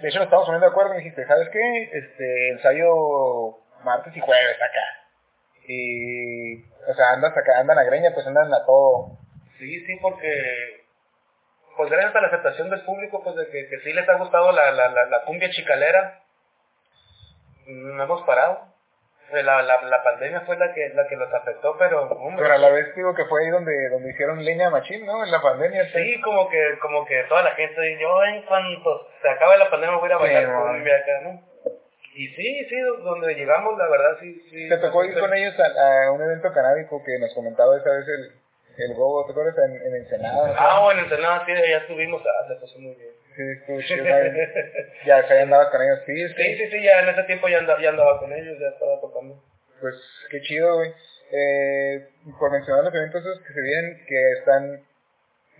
De 0.00 0.08
hecho, 0.08 0.18
nos 0.18 0.26
estamos 0.26 0.46
poniendo 0.46 0.66
de 0.66 0.70
acuerdo. 0.70 0.90
Me 0.90 0.98
dijiste, 0.98 1.26
¿sabes 1.26 1.48
qué? 1.48 1.90
Este, 1.92 2.50
ensayo 2.50 3.58
martes 3.84 4.16
y 4.16 4.20
jueves 4.20 4.56
acá. 4.56 5.66
Y. 5.66 6.62
O 6.88 6.94
sea, 6.94 7.10
andas 7.14 7.36
acá, 7.36 7.58
andan 7.58 7.78
a 7.78 7.84
greña, 7.84 8.12
pues 8.14 8.26
andan 8.26 8.52
a 8.54 8.64
todo. 8.64 9.18
Sí, 9.58 9.84
sí, 9.86 9.98
porque 10.00 10.82
pues 11.76 11.90
gracias 11.90 12.14
a 12.14 12.20
la 12.20 12.28
aceptación 12.28 12.70
del 12.70 12.82
público, 12.82 13.24
pues 13.24 13.34
de 13.34 13.48
que, 13.48 13.68
que 13.68 13.80
sí 13.80 13.92
les 13.92 14.08
ha 14.08 14.18
gustado 14.18 14.52
la, 14.52 14.70
la, 14.72 14.88
la, 14.88 15.06
la 15.06 15.24
cumbia 15.24 15.50
chicalera, 15.50 16.21
no 17.66 18.02
hemos 18.02 18.22
parado. 18.22 18.72
La, 19.32 19.62
la, 19.62 19.80
la 19.82 20.02
pandemia 20.02 20.42
fue 20.42 20.58
la 20.58 20.74
que 20.74 20.90
la 20.90 21.08
que 21.08 21.16
los 21.16 21.32
afectó, 21.32 21.74
pero 21.78 22.02
hombre, 22.02 22.42
Pero 22.42 22.54
a 22.54 22.58
la 22.58 22.68
vez 22.68 22.94
digo 22.94 23.14
que 23.14 23.24
fue 23.24 23.42
ahí 23.42 23.48
donde, 23.50 23.88
donde 23.88 24.10
hicieron 24.10 24.44
leña 24.44 24.68
machín, 24.68 25.06
¿no? 25.06 25.24
En 25.24 25.30
la 25.30 25.40
pandemia. 25.40 25.86
sí, 25.90 26.20
como 26.20 26.50
que 26.50 26.78
como 26.80 27.06
que 27.06 27.22
toda 27.30 27.42
la 27.42 27.52
gente, 27.52 27.98
yo 27.98 28.24
en 28.24 28.42
cuanto 28.42 29.08
se 29.22 29.30
acabe 29.30 29.56
la 29.56 29.70
pandemia 29.70 29.96
voy 29.96 30.10
a 30.10 30.12
ir 30.12 30.12
a 30.12 30.18
Sí, 30.18 30.24
bailar 30.34 30.62
cumbia 30.74 30.96
acá, 30.96 31.20
¿no? 31.22 31.42
Y 32.14 32.28
sí, 32.28 32.66
sí, 32.68 32.78
donde 33.02 33.34
llegamos, 33.34 33.78
la 33.78 33.88
verdad, 33.88 34.18
sí, 34.20 34.38
sí. 34.50 34.68
Te 34.68 34.76
tocó 34.76 35.02
ir 35.02 35.18
con 35.18 35.32
ellos 35.32 35.54
a, 35.58 36.04
a 36.08 36.12
un 36.12 36.20
evento 36.20 36.52
canábico 36.52 37.02
que 37.02 37.18
nos 37.18 37.32
comentaba 37.32 37.74
esa 37.78 37.88
vez 37.88 38.06
el, 38.08 38.84
el 38.84 38.94
Gobo, 38.94 39.24
¿te 39.24 39.32
acuerdas? 39.32 39.56
En, 39.64 39.76
en 39.80 39.96
Ensenada. 39.96 40.54
Ah, 40.58 40.80
bueno, 40.82 41.00
en 41.00 41.04
Ensenada, 41.06 41.42
sí, 41.46 41.52
ya 41.54 41.78
estuvimos, 41.78 42.20
ah, 42.20 42.48
se 42.48 42.56
pasó 42.56 42.78
muy 42.78 42.94
bien. 42.96 43.12
Sí, 43.36 43.96
ya, 45.06 45.26
ya 45.26 45.42
andabas 45.42 45.68
con 45.68 45.82
ellos, 45.82 46.00
sí. 46.06 46.28
Sí, 46.28 46.56
sí, 46.56 46.66
sí, 46.70 46.82
ya 46.82 47.00
en 47.00 47.08
ese 47.08 47.22
tiempo 47.24 47.48
ya 47.48 47.58
andaba, 47.58 47.80
ya 47.80 47.90
andaba 47.90 48.18
con 48.18 48.32
ellos, 48.32 48.58
ya 48.60 48.68
estaba 48.68 49.00
tocando. 49.00 49.42
Pues, 49.80 49.94
qué 50.30 50.40
chido, 50.42 50.76
güey. 50.76 50.92
Eh, 51.32 52.08
por 52.38 52.50
mencionar 52.52 52.84
los 52.84 52.94
eventos 52.94 53.22
esos 53.22 53.40
que 53.40 53.54
se 53.54 53.60
vienen, 53.62 54.04
que 54.06 54.32
están, 54.32 54.84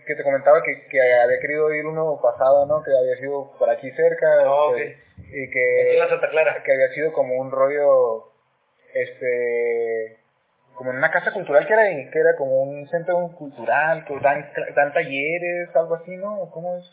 que 0.05 0.15
te 0.15 0.23
comentaba 0.23 0.61
que, 0.61 0.87
que 0.87 1.01
había 1.01 1.39
querido 1.39 1.73
ir 1.73 1.85
uno 1.85 2.19
pasado, 2.21 2.65
¿no? 2.67 2.83
Que 2.83 2.91
había 2.95 3.17
sido 3.17 3.51
por 3.57 3.69
aquí 3.69 3.89
cerca. 3.91 4.51
Oh, 4.51 4.75
este, 4.75 5.01
Y 5.17 5.49
que, 5.49 5.81
Aquí 5.81 5.93
en 5.93 5.99
la 5.99 6.09
Santa 6.09 6.29
Clara. 6.29 6.63
que 6.63 6.71
había 6.71 6.89
sido 6.89 7.11
como 7.11 7.35
un 7.35 7.51
rollo, 7.51 8.31
este, 8.93 10.19
como 10.75 10.91
en 10.91 10.97
una 10.97 11.11
casa 11.11 11.31
cultural 11.31 11.65
que 11.65 11.73
era, 11.73 11.83
que 12.11 12.19
era 12.19 12.35
como 12.37 12.61
un 12.61 12.87
centro 12.89 13.31
cultural, 13.35 14.05
que 14.05 14.19
dan, 14.19 14.51
dan 14.75 14.93
talleres, 14.93 15.75
algo 15.75 15.95
así, 15.95 16.15
¿no? 16.17 16.49
¿Cómo 16.51 16.77
es? 16.77 16.85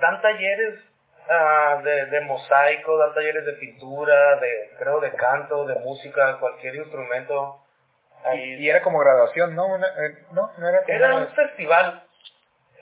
Dan 0.00 0.20
talleres 0.20 0.80
ah, 1.28 1.80
de, 1.82 2.06
de 2.06 2.20
mosaico, 2.22 2.98
dan 2.98 3.14
talleres 3.14 3.44
de 3.46 3.52
pintura, 3.54 4.36
de 4.36 4.70
creo 4.78 5.00
de 5.00 5.12
canto, 5.12 5.64
de 5.66 5.74
música, 5.76 6.38
cualquier 6.38 6.74
instrumento. 6.76 7.60
Ahí- 8.24 8.54
Y 8.62 8.68
era 8.70 8.82
como 8.82 8.98
graduación, 8.98 9.54
¿no? 9.54 9.66
Una- 9.66 9.86
eh, 9.88 10.24
no, 10.32 10.50
no 10.56 10.68
era 10.68 10.82
como... 10.82 10.94
Era 10.94 11.14
un 11.16 11.28
festival, 11.28 12.02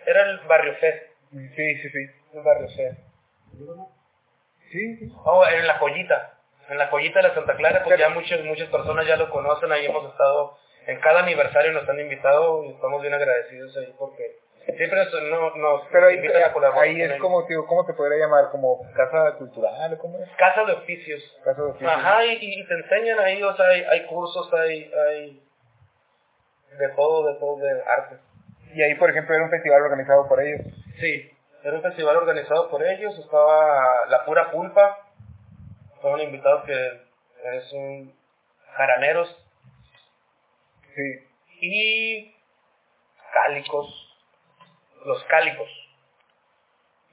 era 0.07 0.22
el 0.22 0.38
Barrio 0.40 0.75
Fest, 0.77 1.03
Sí, 1.31 1.77
sí, 1.77 1.88
sí. 1.90 2.07
el 2.35 2.42
Barrio 2.42 2.68
Fest. 2.68 2.98
Sí, 4.70 4.96
sí. 4.96 5.12
Oh, 5.25 5.44
en 5.46 5.66
la 5.66 5.79
joyita, 5.79 6.35
en 6.68 6.79
la 6.79 6.87
joyita 6.88 7.20
de 7.20 7.29
la 7.29 7.35
Santa 7.35 7.57
Clara, 7.57 7.83
pues 7.85 7.98
ya 7.98 8.09
muchas, 8.09 8.40
muchas 8.44 8.68
personas 8.68 9.07
ya 9.07 9.16
lo 9.16 9.29
conocen, 9.31 9.70
ahí 9.70 9.85
hemos 9.87 10.11
estado, 10.11 10.57
en 10.87 10.98
cada 11.01 11.20
aniversario 11.20 11.72
nos 11.72 11.88
han 11.88 12.01
invitado 12.01 12.64
y 12.64 12.70
estamos 12.72 13.03
bien 13.03 13.14
agradecidos 13.14 13.77
ahí 13.77 13.94
porque 13.98 14.38
siempre 14.64 15.05
nos, 15.05 15.12
no- 15.25 15.57
nos 15.57 15.83
Pero 15.90 16.07
ahí, 16.07 16.18
a 16.27 16.53
colaborar. 16.53 16.85
ahí 16.85 17.01
es 17.03 17.20
como, 17.20 17.44
tío, 17.46 17.66
¿cómo 17.66 17.85
se 17.85 17.94
podría 17.94 18.18
llamar? 18.27 18.51
¿Como 18.51 18.81
casa 18.94 19.37
cultural? 19.38 19.98
¿Cómo 19.98 20.18
es? 20.18 20.29
Casa 20.37 20.64
de 20.64 20.72
oficios. 20.72 21.22
Casa 21.44 21.62
de 21.62 21.70
oficio. 21.70 21.88
Ajá, 21.90 22.25
y, 22.25 22.38
y 22.40 22.66
te 22.66 22.75
enseñan 22.75 23.18
ahí, 23.20 23.42
o 23.42 23.55
sea, 23.57 23.66
hay, 23.66 23.83
hay 23.83 24.07
cursos, 24.07 24.53
hay, 24.55 24.90
hay 25.09 25.42
de 26.79 26.88
todo, 26.90 27.27
de 27.33 27.38
todo, 27.40 27.57
de 27.59 27.83
arte. 27.87 28.16
Y 28.75 28.83
ahí, 28.83 28.94
por 28.94 29.11
ejemplo, 29.11 29.35
era 29.35 29.44
un 29.44 29.51
festival 29.51 29.83
organizado 29.83 30.27
por 30.29 30.40
ellos. 30.40 30.61
Sí, 30.98 31.31
era 31.62 31.77
un 31.77 31.83
festival 31.83 32.16
organizado 32.16 32.70
por 32.70 32.83
ellos, 32.87 33.18
estaba 33.18 34.07
La 34.09 34.25
Pura 34.25 34.51
Pulpa, 34.51 34.98
fueron 36.01 36.20
invitados 36.20 36.64
que 36.64 37.01
es 37.57 37.72
un 37.72 38.14
jaraneros 38.75 39.29
Sí. 40.94 41.27
y 41.61 42.35
cálicos, 43.33 44.02
los 45.05 45.25
cálicos. 45.25 45.69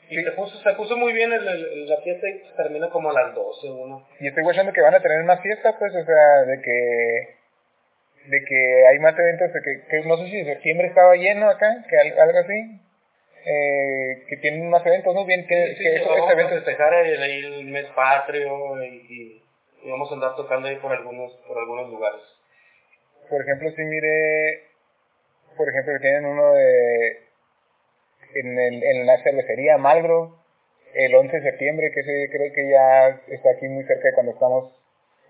Y 0.09 0.15
Sí. 0.17 0.23
se, 0.23 0.31
puso, 0.31 0.57
se 0.57 0.73
puso 0.73 0.97
muy 0.97 1.13
bien 1.13 1.31
el, 1.31 1.47
el- 1.47 1.87
la 1.87 1.97
fiesta 2.01 2.27
y 2.27 2.41
termina 2.57 2.89
como 2.89 3.11
a 3.11 3.13
las 3.13 3.35
12, 3.35 3.69
uno. 3.69 4.07
Y 4.19 4.27
estoy 4.27 4.43
guachando 4.43 4.73
que 4.73 4.81
van 4.81 4.95
a 4.95 5.01
tener 5.01 5.23
más 5.23 5.39
fiesta, 5.41 5.77
pues, 5.77 5.93
o 5.95 6.03
sea, 6.03 6.45
de 6.45 6.61
que 6.61 7.39
de 8.25 8.43
que 8.43 8.87
hay 8.87 8.99
más 8.99 9.17
eventos, 9.17 9.51
de 9.53 9.61
que, 9.61 9.87
que 9.87 10.07
no 10.07 10.17
sé 10.17 10.25
si 10.27 10.43
septiembre 10.45 10.87
estaba 10.87 11.15
lleno 11.15 11.49
acá, 11.49 11.83
que 11.89 11.97
al- 11.97 12.19
algo 12.19 12.39
así, 12.39 12.79
eh, 13.45 14.25
que 14.27 14.37
tienen 14.37 14.69
más 14.69 14.85
eventos, 14.85 15.15
¿no? 15.15 15.25
Bien, 15.25 15.47
que, 15.47 15.67
Sí, 15.69 15.75
sí, 15.77 15.83
que 15.83 15.95
eso- 15.97 16.09
vamos 16.09 16.29
a 16.45 16.49
festejar 16.49 16.93
el, 17.05 17.23
el 17.23 17.65
mes 17.65 17.85
patrio 17.95 18.83
y, 18.83 18.87
y- 19.09 19.43
y 19.83 19.89
vamos 19.89 20.11
a 20.11 20.15
andar 20.15 20.35
tocando 20.35 20.67
ahí 20.67 20.75
por 20.77 20.91
algunos, 20.91 21.33
por 21.47 21.57
algunos 21.57 21.89
lugares. 21.89 22.21
por 23.29 23.41
ejemplo, 23.41 23.69
si 23.71 23.81
mire, 23.83 24.63
por 25.55 25.69
ejemplo, 25.69 25.93
que 25.93 25.99
tienen 25.99 26.25
uno 26.25 26.53
de, 26.53 27.28
en, 28.35 28.59
el, 28.59 28.83
en 28.83 29.05
la 29.05 29.17
cervecería 29.23 29.77
Malgro, 29.77 30.37
el 30.93 31.13
11 31.15 31.37
de 31.39 31.43
septiembre, 31.51 31.91
que 31.93 31.99
ese 32.01 32.29
creo 32.31 32.51
que 32.53 32.69
ya 32.69 33.21
está 33.27 33.51
aquí 33.51 33.67
muy 33.67 33.83
cerca 33.85 34.09
de 34.09 34.13
cuando 34.15 34.31
estamos 34.33 34.73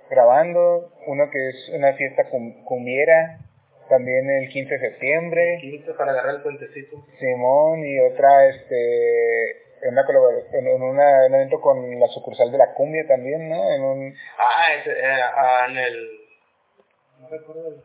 grabando, 0.09 0.91
uno 1.07 1.29
que 1.29 1.49
es 1.49 1.69
una 1.73 1.93
fiesta 1.93 2.29
cum- 2.29 2.63
cumbiera, 2.63 3.39
también 3.89 4.29
el 4.29 4.49
15 4.49 4.73
de 4.77 4.79
septiembre, 4.91 5.57
15 5.61 5.93
para 5.93 6.11
agarrar 6.11 6.35
el 6.35 6.41
puentecito. 6.41 6.97
Simón, 7.19 7.85
y 7.85 7.99
otra, 8.01 8.47
este, 8.47 9.51
en, 9.81 9.93
una 9.93 10.05
colaboración, 10.05 10.67
en, 10.67 10.81
una- 10.81 11.25
en 11.25 11.31
un 11.33 11.35
evento 11.35 11.59
con 11.61 11.99
la 11.99 12.07
sucursal 12.07 12.51
de 12.51 12.57
la 12.57 12.73
cumbia 12.73 13.05
también, 13.07 13.49
¿no? 13.49 13.71
En 13.71 13.81
un, 13.83 14.15
Ah, 14.37 14.73
ese, 14.79 14.91
eh, 14.91 15.21
ah, 15.35 15.65
en 15.69 15.77
el... 15.77 16.09
No 17.21 17.27
recuerdo 17.29 17.67
el... 17.67 17.81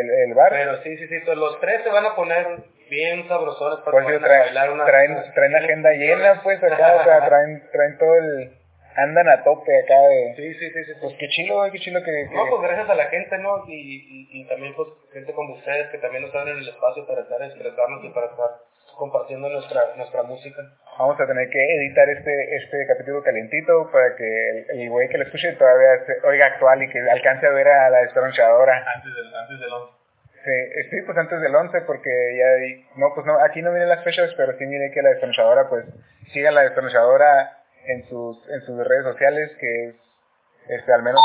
el, 0.00 0.10
el 0.28 0.34
bar. 0.34 0.50
Pero 0.50 0.82
sí, 0.82 0.96
sí, 0.96 1.06
sí, 1.08 1.14
pues 1.24 1.36
los 1.38 1.60
tres 1.60 1.82
se 1.84 1.90
van 1.90 2.06
a 2.06 2.16
poner 2.16 2.46
bien 2.90 3.26
sabrosones 3.28 3.80
para 3.80 3.90
Pues 3.92 4.20
traen, 4.20 4.40
bailar 4.46 4.70
una... 4.70 4.84
traen, 4.84 5.16
traen 5.34 5.56
agenda 5.56 5.90
llena, 5.92 6.40
pues 6.42 6.62
acá, 6.62 6.96
o 7.00 7.04
sea, 7.04 7.26
traen, 7.26 7.62
traen 7.72 7.98
todo 7.98 8.14
el, 8.16 8.52
andan 8.96 9.28
a 9.28 9.42
tope 9.44 9.72
acá 9.84 9.98
de, 10.08 10.34
Sí, 10.36 10.54
sí, 10.54 10.70
sí, 10.70 10.84
sí. 10.84 10.92
pues 11.00 11.14
qué 11.18 11.28
güey, 11.52 11.70
qué 11.72 11.78
chilo 11.78 12.00
que, 12.00 12.10
que- 12.28 12.34
No, 12.34 12.46
pues 12.48 12.62
gracias 12.62 12.88
a 12.88 12.94
la 12.94 13.06
gente, 13.06 13.38
¿no? 13.38 13.64
Y, 13.68 13.72
y, 13.74 14.40
y 14.40 14.48
también 14.48 14.74
pues 14.74 14.88
gente 15.12 15.32
como 15.32 15.54
ustedes 15.54 15.88
que 15.90 15.98
también 15.98 16.22
nos 16.24 16.34
abren 16.34 16.56
el 16.58 16.68
espacio 16.68 17.06
para 17.06 17.22
estar 17.22 17.42
expresarnos 17.42 18.04
y 18.04 18.08
para 18.10 18.26
estar 18.26 18.50
compartiendo 18.96 19.50
nuestra 19.50 19.94
nuestra 19.96 20.22
música. 20.22 20.62
vamos 20.98 21.20
a 21.20 21.26
tener 21.26 21.50
que 21.50 21.58
editar 21.76 22.08
este, 22.08 22.56
este 22.56 22.86
capítulo 22.86 23.22
calientito 23.22 23.90
para 23.92 24.16
que 24.16 24.24
el, 24.24 24.80
el 24.80 24.88
güey 24.90 25.08
que 25.10 25.18
lo 25.18 25.24
escuche 25.24 25.52
todavía 25.52 26.02
se 26.06 26.26
oiga 26.26 26.46
actual 26.46 26.82
y 26.82 26.88
que 26.88 26.98
alcance 27.10 27.46
a 27.46 27.50
ver 27.50 27.68
a 27.68 27.90
la 27.90 27.98
destronchadora. 27.98 28.82
Antes 28.96 29.14
del, 29.14 29.34
antes 29.34 29.60
del 29.60 29.70
11. 29.70 29.95
Sí, 30.46 30.52
eh, 30.52 30.86
sí, 30.90 31.02
pues 31.04 31.18
antes 31.18 31.40
del 31.40 31.52
11, 31.52 31.80
porque 31.80 32.08
ya, 32.38 32.46
no, 32.94 33.12
pues 33.16 33.26
no, 33.26 33.36
aquí 33.42 33.62
no 33.62 33.72
miren 33.72 33.88
las 33.88 34.04
fechas, 34.04 34.32
pero 34.36 34.56
sí 34.56 34.64
mire 34.64 34.92
que 34.92 35.02
la 35.02 35.08
destronchadora, 35.08 35.68
pues, 35.68 35.84
siga 36.32 36.52
la 36.52 36.62
destronchadora 36.62 37.64
en 37.86 38.08
sus, 38.08 38.48
en 38.50 38.60
sus 38.60 38.78
redes 38.86 39.02
sociales, 39.02 39.50
que 39.58 39.88
es, 39.88 39.94
este, 40.68 40.92
al 40.92 41.02
menos 41.02 41.20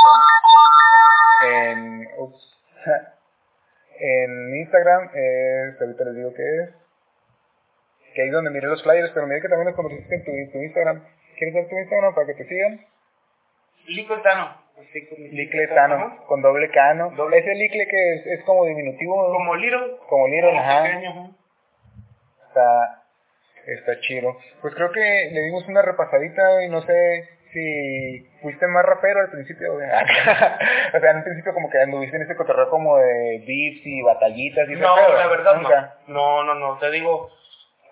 en, 1.44 1.70
en, 1.70 2.08
ups, 2.18 2.58
en 4.00 4.56
Instagram, 4.56 5.10
es, 5.14 5.80
ahorita 5.80 6.04
les 6.06 6.14
digo 6.16 6.34
que 6.34 6.42
es, 6.42 6.70
que 8.14 8.22
ahí 8.22 8.28
es 8.28 8.34
donde 8.34 8.50
miré 8.50 8.66
los 8.66 8.82
flyers, 8.82 9.12
pero 9.12 9.28
miré 9.28 9.40
que 9.40 9.48
también 9.48 9.68
los 9.68 9.76
convertiste 9.76 10.16
en 10.16 10.24
tu, 10.24 10.52
tu 10.52 10.58
Instagram. 10.58 11.00
¿Quieres 11.38 11.54
dar 11.54 11.68
tu 11.68 11.78
Instagram 11.78 12.12
para 12.12 12.26
que 12.26 12.34
te 12.34 12.48
sigan? 12.48 12.84
Lico 13.86 14.20
Tano. 14.22 14.61
Licle 15.32 15.68
Tano, 15.68 16.24
con 16.26 16.42
doble 16.42 16.70
cano. 16.70 17.10
Doble. 17.16 17.38
Ese 17.38 17.54
licle 17.54 17.86
que 17.88 18.14
es, 18.14 18.26
es 18.26 18.44
como 18.44 18.64
diminutivo, 18.66 19.32
Como 19.32 19.54
Liro. 19.56 19.98
como 20.08 20.26
Little, 20.28 20.50
como 20.50 20.60
ajá. 20.60 20.82
pequeño, 20.84 21.10
ajá. 21.10 21.30
Está, 22.48 23.02
está 23.66 24.00
chido. 24.00 24.36
Pues 24.60 24.74
creo 24.74 24.90
que 24.92 25.30
le 25.32 25.40
dimos 25.42 25.66
una 25.68 25.82
repasadita 25.82 26.64
y 26.64 26.68
no 26.68 26.82
sé 26.82 27.28
si 27.52 28.26
fuiste 28.40 28.66
más 28.66 28.84
rapero 28.84 29.20
al 29.20 29.30
principio. 29.30 29.74
o 29.76 29.78
sea, 29.78 31.10
en 31.10 31.16
un 31.18 31.24
principio 31.24 31.52
como 31.54 31.70
que 31.70 31.80
anduviste 31.80 32.16
en 32.16 32.22
ese 32.22 32.36
cotorreo 32.36 32.70
como 32.70 32.98
de 32.98 33.44
beefs 33.46 33.86
y 33.86 34.02
batallitas 34.02 34.68
y 34.68 34.74
No, 34.74 34.96
la 34.96 35.26
verdad 35.28 35.56
nunca. 35.56 35.94
no. 36.06 36.42
No, 36.42 36.44
no, 36.44 36.54
no. 36.54 36.78
Te 36.78 36.90
digo, 36.90 37.30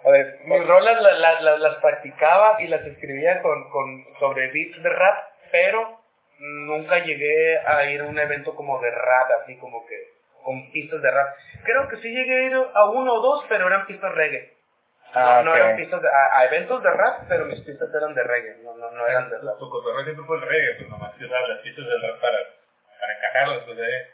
A 0.04 0.10
ver, 0.10 0.38
mis 0.46 0.66
rolas 0.66 1.00
la- 1.02 1.12
la- 1.12 1.40
la- 1.42 1.58
las 1.58 1.76
practicaba 1.76 2.56
y 2.62 2.68
las 2.68 2.80
escribía 2.86 3.42
con, 3.42 3.68
con 3.70 4.02
sobre 4.18 4.50
beats 4.50 4.82
de 4.82 4.88
rap, 4.88 5.18
pero 5.52 5.99
nunca 6.40 6.98
llegué 6.98 7.58
a 7.58 7.84
ir 7.84 8.00
a 8.00 8.04
un 8.04 8.18
evento 8.18 8.54
como 8.54 8.80
de 8.80 8.90
rap, 8.90 9.30
así 9.42 9.56
como 9.58 9.86
que 9.86 9.96
con 10.42 10.70
pistas 10.72 11.02
de 11.02 11.10
rap. 11.10 11.28
Creo 11.64 11.88
que 11.88 11.96
sí 11.98 12.08
llegué 12.08 12.34
a 12.34 12.42
ir 12.46 12.54
a 12.74 12.84
uno 12.90 13.14
o 13.14 13.20
dos, 13.20 13.44
pero 13.48 13.66
eran 13.66 13.86
pistas 13.86 14.12
reggae. 14.14 14.54
Ah, 15.12 15.42
no, 15.42 15.42
no 15.42 15.50
ok. 15.50 15.56
eran 15.56 15.76
pistas 15.76 16.00
de, 16.02 16.08
a, 16.08 16.38
a 16.38 16.44
eventos 16.46 16.82
de 16.82 16.90
rap, 16.90 17.24
pero 17.28 17.44
mis 17.46 17.60
pistas 17.60 17.92
eran 17.94 18.14
de 18.14 18.22
reggae, 18.22 18.62
no, 18.62 18.76
no, 18.76 18.90
no 18.90 19.06
eran 19.06 19.28
de 19.28 19.38
rap. 19.38 19.58
Tu 19.58 19.68
cotorreo 19.68 20.04
siempre 20.04 20.24
fue 20.24 20.36
el 20.36 20.42
reggae, 20.42 20.74
pues 20.76 20.88
nomás 20.88 21.14
que 21.16 21.24
usaba 21.24 21.48
las 21.48 21.58
pistas 21.60 21.84
del 21.84 22.02
rap 22.02 22.20
para, 22.20 22.38
para 23.00 23.16
encajarlas, 23.16 23.58
pues 23.64 23.78
eh. 23.78 24.06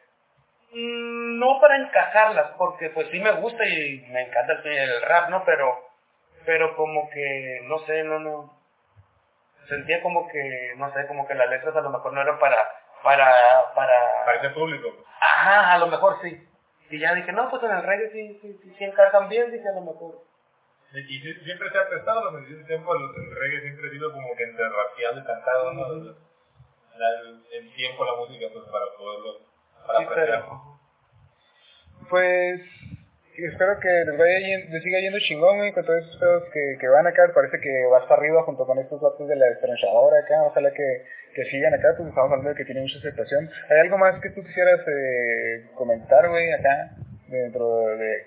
Mm, 0.72 1.38
no 1.38 1.60
para 1.60 1.76
encajarlas, 1.76 2.52
porque 2.58 2.90
pues 2.90 3.08
sí 3.10 3.20
me 3.20 3.32
gusta 3.32 3.64
y 3.66 4.06
me 4.10 4.22
encanta 4.22 4.54
el, 4.54 4.66
el 4.66 5.02
rap, 5.02 5.28
¿no? 5.28 5.44
Pero, 5.44 5.90
pero 6.44 6.74
como 6.76 7.08
que, 7.10 7.60
no 7.64 7.78
sé, 7.80 8.02
no, 8.02 8.18
no. 8.18 8.55
Sentía 9.68 10.02
como 10.02 10.28
que, 10.28 10.74
no 10.76 10.92
sé, 10.92 11.06
como 11.06 11.26
que 11.26 11.34
las 11.34 11.48
letras 11.48 11.74
a 11.76 11.80
lo 11.80 11.90
mejor 11.90 12.12
no 12.12 12.22
eran 12.22 12.38
para, 12.38 12.56
para, 13.02 13.32
para... 13.74 14.24
para 14.24 14.38
ese 14.38 14.50
público. 14.50 14.88
Ajá, 15.20 15.72
a 15.72 15.78
lo 15.78 15.88
mejor 15.88 16.18
sí. 16.22 16.48
Y 16.90 16.98
ya 17.00 17.14
dije, 17.14 17.32
no, 17.32 17.50
pues 17.50 17.62
en 17.64 17.72
el 17.72 17.82
reggae 17.82 18.10
sí, 18.12 18.38
sí, 18.40 18.58
sí, 18.62 18.74
sí 18.78 18.84
encajan 18.84 19.28
bien, 19.28 19.50
dije 19.50 19.68
a 19.68 19.74
lo 19.74 19.92
mejor. 19.92 20.22
Y, 20.92 21.18
siempre 21.44 21.70
se 21.70 21.78
ha 21.78 21.88
prestado, 21.88 22.30
pues, 22.30 22.46
en 22.46 22.54
ese 22.54 22.64
tiempo 22.64 22.94
el, 22.94 23.34
reggae 23.34 23.60
siempre 23.62 23.88
ha 23.88 23.90
sido 23.90 24.12
como 24.12 24.36
que 24.36 24.44
entre 24.44 24.68
rapeado 24.68 25.20
y 25.20 25.24
cantado, 25.24 25.72
¿no? 25.72 25.88
La- 26.96 27.10
el, 27.20 27.44
el 27.52 27.74
tiempo, 27.74 28.04
la 28.04 28.14
música, 28.14 28.46
pues 28.52 28.64
para 28.70 28.86
poderlo, 28.96 29.40
para 29.86 29.98
Sí, 29.98 30.04
pues 32.08 32.60
espero 33.44 33.78
que 33.80 33.88
les 33.88 34.16
vaya 34.16 34.38
yen- 34.38 34.68
les 34.70 34.82
siga 34.82 34.98
yendo 35.00 35.18
chingón, 35.20 35.58
güey, 35.58 35.72
con 35.72 35.84
todos 35.84 36.00
esos 36.04 36.16
pedos 36.18 36.44
que, 36.52 36.76
que 36.80 36.88
van 36.88 37.06
acá. 37.06 37.30
Parece 37.34 37.58
que 37.60 37.86
va 37.86 37.98
hasta 37.98 38.14
arriba 38.14 38.42
junto 38.44 38.64
con 38.66 38.78
estos 38.78 39.00
datos 39.00 39.28
de 39.28 39.36
la 39.36 39.48
estranchadora 39.48 40.18
acá. 40.20 40.42
Ojalá 40.44 40.70
que, 40.72 41.02
que 41.34 41.44
sigan 41.46 41.74
acá, 41.74 41.94
pues 41.96 42.08
estamos 42.08 42.30
hablando 42.30 42.50
de 42.50 42.56
que 42.56 42.64
tiene 42.64 42.80
mucha 42.80 42.98
aceptación. 42.98 43.50
¿Hay 43.68 43.78
algo 43.80 43.98
más 43.98 44.20
que 44.20 44.30
tú 44.30 44.42
quisieras 44.42 44.80
eh, 44.88 45.66
comentar, 45.74 46.28
güey, 46.28 46.50
acá? 46.52 46.90
dentro 47.28 47.88
de 47.98 48.22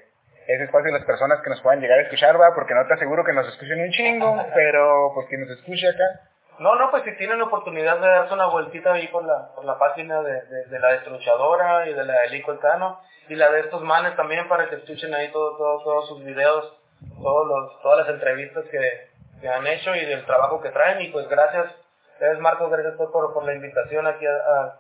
ese 0.48 0.64
espacio 0.66 0.92
de 0.92 0.98
las 1.00 1.06
personas 1.08 1.40
que 1.42 1.50
nos 1.50 1.62
puedan 1.62 1.80
llegar 1.80 2.00
a 2.00 2.02
escuchar, 2.02 2.36
va, 2.40 2.54
porque 2.54 2.74
no 2.74 2.86
te 2.86 2.96
aseguro 2.96 3.24
que 3.24 3.32
nos 3.32 3.48
escuchen 3.48 3.80
un 3.80 3.92
chingo, 3.92 4.46
pero 4.54 5.12
pues 5.16 5.28
quien 5.30 5.42
nos 5.42 5.52
escuche 5.58 5.88
acá. 5.88 6.22
No, 6.60 6.76
no, 6.76 6.92
pues 6.92 7.04
si 7.04 7.16
tienen 7.16 7.42
oportunidad 7.42 8.00
de 8.00 8.08
darse 8.08 8.34
una 8.34 8.48
vueltita 8.48 8.94
ahí 8.94 9.08
por 9.08 9.24
la, 9.26 9.54
por 9.56 9.64
la 9.64 9.80
página 9.80 10.22
de, 10.22 10.42
de, 10.66 10.80
la 10.80 10.94
destruchadora 10.94 11.90
y 11.90 11.94
de 11.94 12.04
la 12.04 12.22
del 12.22 12.60
Tano 12.60 13.00
y 13.30 13.36
la 13.36 13.50
de 13.52 13.62
estos 13.62 13.82
manes 13.82 14.16
también 14.16 14.48
para 14.50 14.70
que 14.70 14.76
escuchen 14.76 15.14
ahí 15.14 15.32
todo, 15.32 15.58
todo, 15.58 15.84
todos 15.84 16.10
sus 16.10 16.24
videos, 16.26 16.78
todos 17.22 17.48
los, 17.48 17.82
todas 17.82 18.00
las 18.00 18.10
entrevistas 18.10 18.66
que, 18.66 19.08
que 19.40 19.48
han 19.48 19.66
hecho 19.68 19.96
y 19.96 20.06
del 20.06 20.26
trabajo 20.26 20.62
que 20.62 20.70
traen 20.70 21.02
y 21.02 21.10
pues 21.10 21.30
gracias, 21.30 21.74
gracias 22.20 22.40
Marcos, 22.40 22.70
gracias 22.70 22.96
por, 22.96 23.34
por 23.34 23.46
la 23.46 23.54
invitación 23.54 24.06
aquí 24.08 24.26
a, 24.26 24.80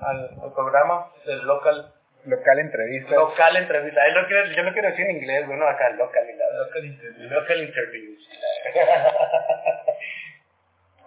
al, 0.00 0.30
al 0.42 0.52
programa 0.52 1.06
del 1.24 1.40
local 1.46 1.92
Local 2.24 2.58
entrevista. 2.58 3.14
Local 3.14 3.56
entrevista. 3.56 4.06
Él 4.06 4.14
lo 4.14 4.28
yo 4.28 4.62
lo 4.62 4.72
quiero 4.72 4.88
decir 4.88 5.06
en 5.06 5.16
inglés, 5.16 5.46
bueno, 5.46 5.66
acá 5.66 5.88
local. 5.90 6.26
Local 6.58 6.84
interview. 6.84 7.30
Local 7.30 7.62
interview. 7.62 8.16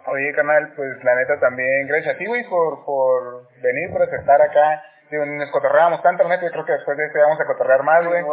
Oye, 0.06 0.32
canal, 0.34 0.72
pues 0.74 1.02
la 1.04 1.14
neta 1.14 1.38
también, 1.38 1.86
gracias 1.86 2.14
a 2.14 2.18
ti, 2.18 2.26
güey, 2.26 2.42
por, 2.48 2.84
por 2.84 3.48
venir, 3.60 3.90
por 3.92 4.02
aceptar 4.02 4.42
acá. 4.42 4.82
Digo, 5.10 5.24
nos 5.24 5.50
cotorreábamos 5.50 6.02
tanto, 6.02 6.26
neta, 6.26 6.44
yo 6.44 6.50
creo 6.50 6.64
que 6.64 6.72
después 6.72 6.96
de 6.96 7.06
esto 7.06 7.18
vamos 7.20 7.40
a 7.40 7.46
cotorrear 7.46 7.82
más, 7.82 8.06
güey. 8.06 8.24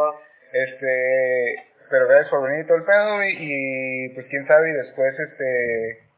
Este, 0.52 1.64
pero 1.90 2.08
gracias 2.08 2.30
por 2.30 2.50
venir 2.50 2.66
todo 2.66 2.78
el 2.78 2.86
pedo, 2.86 3.16
güey, 3.16 3.36
y 3.38 4.10
pues 4.10 4.26
quién 4.30 4.48
sabe, 4.48 4.70
y 4.70 4.74
después, 4.74 5.20
este, 5.20 6.10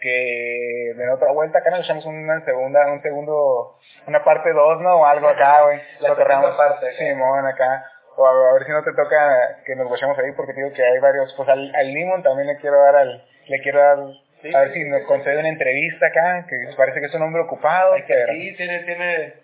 que 0.00 0.90
en 0.90 1.10
otra 1.10 1.32
vuelta 1.32 1.58
acá 1.58 1.70
nos 1.70 1.80
echamos 1.80 2.04
una 2.06 2.44
segunda, 2.44 2.86
un 2.92 3.02
segundo, 3.02 3.76
una 4.06 4.24
parte 4.24 4.52
2, 4.52 4.80
¿no? 4.80 5.00
O 5.00 5.04
algo 5.04 5.28
acá, 5.28 5.62
güey. 5.64 5.80
La 6.00 6.14
segunda 6.14 6.56
parte. 6.56 6.92
Simón, 6.92 7.46
acá. 7.46 7.84
O 8.16 8.26
a, 8.26 8.54
ver 8.54 8.64
si 8.64 8.72
no 8.72 8.82
te 8.82 8.92
toca 8.92 9.62
que 9.64 9.76
nos 9.76 9.90
vayamos 9.90 10.18
ahí 10.18 10.32
porque 10.32 10.54
digo 10.54 10.72
que 10.72 10.82
hay 10.82 10.98
varios, 11.00 11.34
pues 11.36 11.48
al, 11.48 11.74
al 11.74 11.92
Limón 11.92 12.22
también 12.22 12.48
le 12.48 12.56
quiero 12.56 12.80
dar 12.80 12.96
al, 12.96 13.26
le 13.46 13.60
quiero 13.60 13.78
dar 13.78 13.98
a 14.54 14.60
ver 14.60 14.72
si 14.72 14.84
nos 14.84 15.02
concede 15.02 15.38
una 15.38 15.48
entrevista 15.48 16.06
acá, 16.06 16.46
que 16.48 16.56
parece 16.76 17.00
que 17.00 17.06
es 17.06 17.14
un 17.14 17.22
hombre 17.22 17.42
ocupado. 17.42 17.94
Hay 17.94 18.02
que, 18.04 18.26
sí, 18.30 18.54
tiene, 18.56 18.80
tiene, 18.80 19.34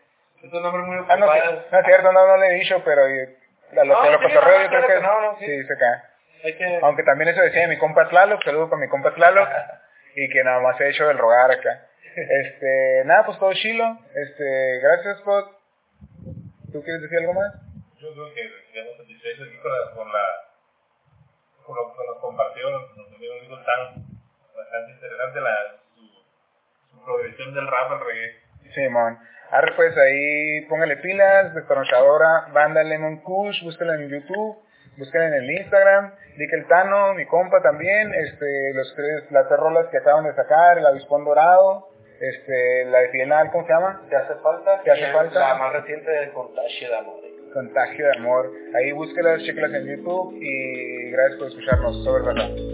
es 0.42 0.52
un 0.52 0.64
hombre 0.64 0.82
muy 0.82 0.98
ocupado. 0.98 1.30
Ah, 1.30 1.36
no, 1.44 1.52
no, 1.70 1.78
es 1.78 1.86
cierto, 1.86 2.12
no, 2.12 2.26
no 2.26 2.36
le 2.36 2.46
he 2.48 2.58
dicho, 2.58 2.82
pero 2.84 3.04
a 3.04 3.84
lo, 3.84 3.94
no, 3.94 4.02
que 4.02 4.10
lo 4.10 4.20
cotorreo 4.20 4.62
yo 4.62 4.68
creo 4.68 4.86
que, 4.86 5.00
no, 5.00 5.20
no, 5.20 5.38
sí. 5.38 5.46
sí, 5.46 5.64
se 5.64 5.76
cae. 5.78 6.78
Aunque 6.82 7.04
también 7.04 7.30
eso 7.30 7.40
decía 7.40 7.68
mi 7.68 7.78
compa 7.78 8.08
Tlaloc, 8.08 8.42
saludo 8.44 8.68
para 8.68 8.82
mi 8.82 8.88
compa 8.88 9.14
Tlaloc. 9.14 9.48
y 10.14 10.28
que 10.28 10.44
nada 10.44 10.60
más 10.60 10.80
he 10.80 10.88
hecho 10.88 11.10
el 11.10 11.18
rogar 11.18 11.50
acá. 11.50 11.86
Este, 12.14 13.02
nada, 13.06 13.24
pues 13.24 13.38
todo 13.38 13.52
chilo. 13.54 13.98
Este, 14.14 14.78
gracias, 14.80 15.18
Scott. 15.20 15.50
¿Tú 16.72 16.82
quieres 16.82 17.02
decir 17.02 17.18
algo 17.18 17.34
más? 17.34 17.52
Yo 17.98 18.12
creo 18.12 18.34
que 18.34 18.42
estamos 18.42 18.96
satisfechos 18.98 19.48
aquí 19.48 19.58
con, 19.58 19.72
la, 19.72 19.94
con, 19.94 20.12
la, 20.12 20.24
con 21.64 21.76
lo 21.76 21.92
que 21.94 22.06
nos 22.06 22.18
compartió, 22.18 22.70
nos, 22.70 22.96
nos 22.96 23.20
dio 23.20 23.30
tan 23.64 24.11
bastante 24.72 24.92
interesante 24.92 25.40
la, 25.40 25.56
su, 25.94 26.00
su, 26.90 27.04
progresión 27.04 27.54
del 27.54 27.66
rap 27.66 27.92
al 27.92 28.00
reggae. 28.00 28.40
Simón. 28.74 29.18
Arre, 29.50 29.72
pues 29.76 29.96
ahí 29.98 30.62
póngale 30.62 30.96
pilas, 30.96 31.54
destornilladora, 31.54 32.48
banda 32.52 32.82
Lemon 32.82 33.18
Kush, 33.18 33.62
búsquela 33.64 33.96
en 33.96 34.08
YouTube 34.08 34.62
busquen 34.96 35.22
en 35.22 35.34
el 35.34 35.50
Instagram, 35.50 36.12
Dick 36.36 36.52
el 36.52 36.66
Tano, 36.66 37.14
mi 37.14 37.26
compa 37.26 37.62
también, 37.62 38.12
este, 38.14 38.74
los 38.74 38.94
tres, 38.94 39.30
las 39.30 39.48
tres 39.48 39.58
rolas 39.58 39.86
que 39.90 39.98
acaban 39.98 40.24
de 40.24 40.34
sacar, 40.34 40.78
el 40.78 40.86
avispón 40.86 41.24
dorado, 41.24 41.88
este, 42.20 42.84
la 42.86 43.00
de 43.00 43.08
Fienal, 43.08 43.50
¿cómo 43.50 43.66
se 43.66 43.72
llama? 43.72 44.02
¿Te 44.08 44.16
hace 44.16 44.34
falta? 44.36 44.82
¿Te 44.82 44.90
hace 44.90 45.12
falta? 45.12 45.40
La 45.40 45.54
más 45.54 45.72
reciente 45.72 46.10
de 46.10 46.30
Contagio 46.32 46.88
de 46.88 46.96
Amor. 46.96 47.20
Contagio 47.52 48.06
de 48.06 48.18
Amor. 48.18 48.50
Ahí 48.74 48.92
búsquelas, 48.92 49.42
chequelas 49.42 49.74
en 49.74 49.86
YouTube 49.86 50.38
y 50.40 51.10
gracias 51.10 51.38
por 51.38 51.48
escucharnos. 51.48 52.04
Sobre 52.04 52.24
verdad. 52.24 52.71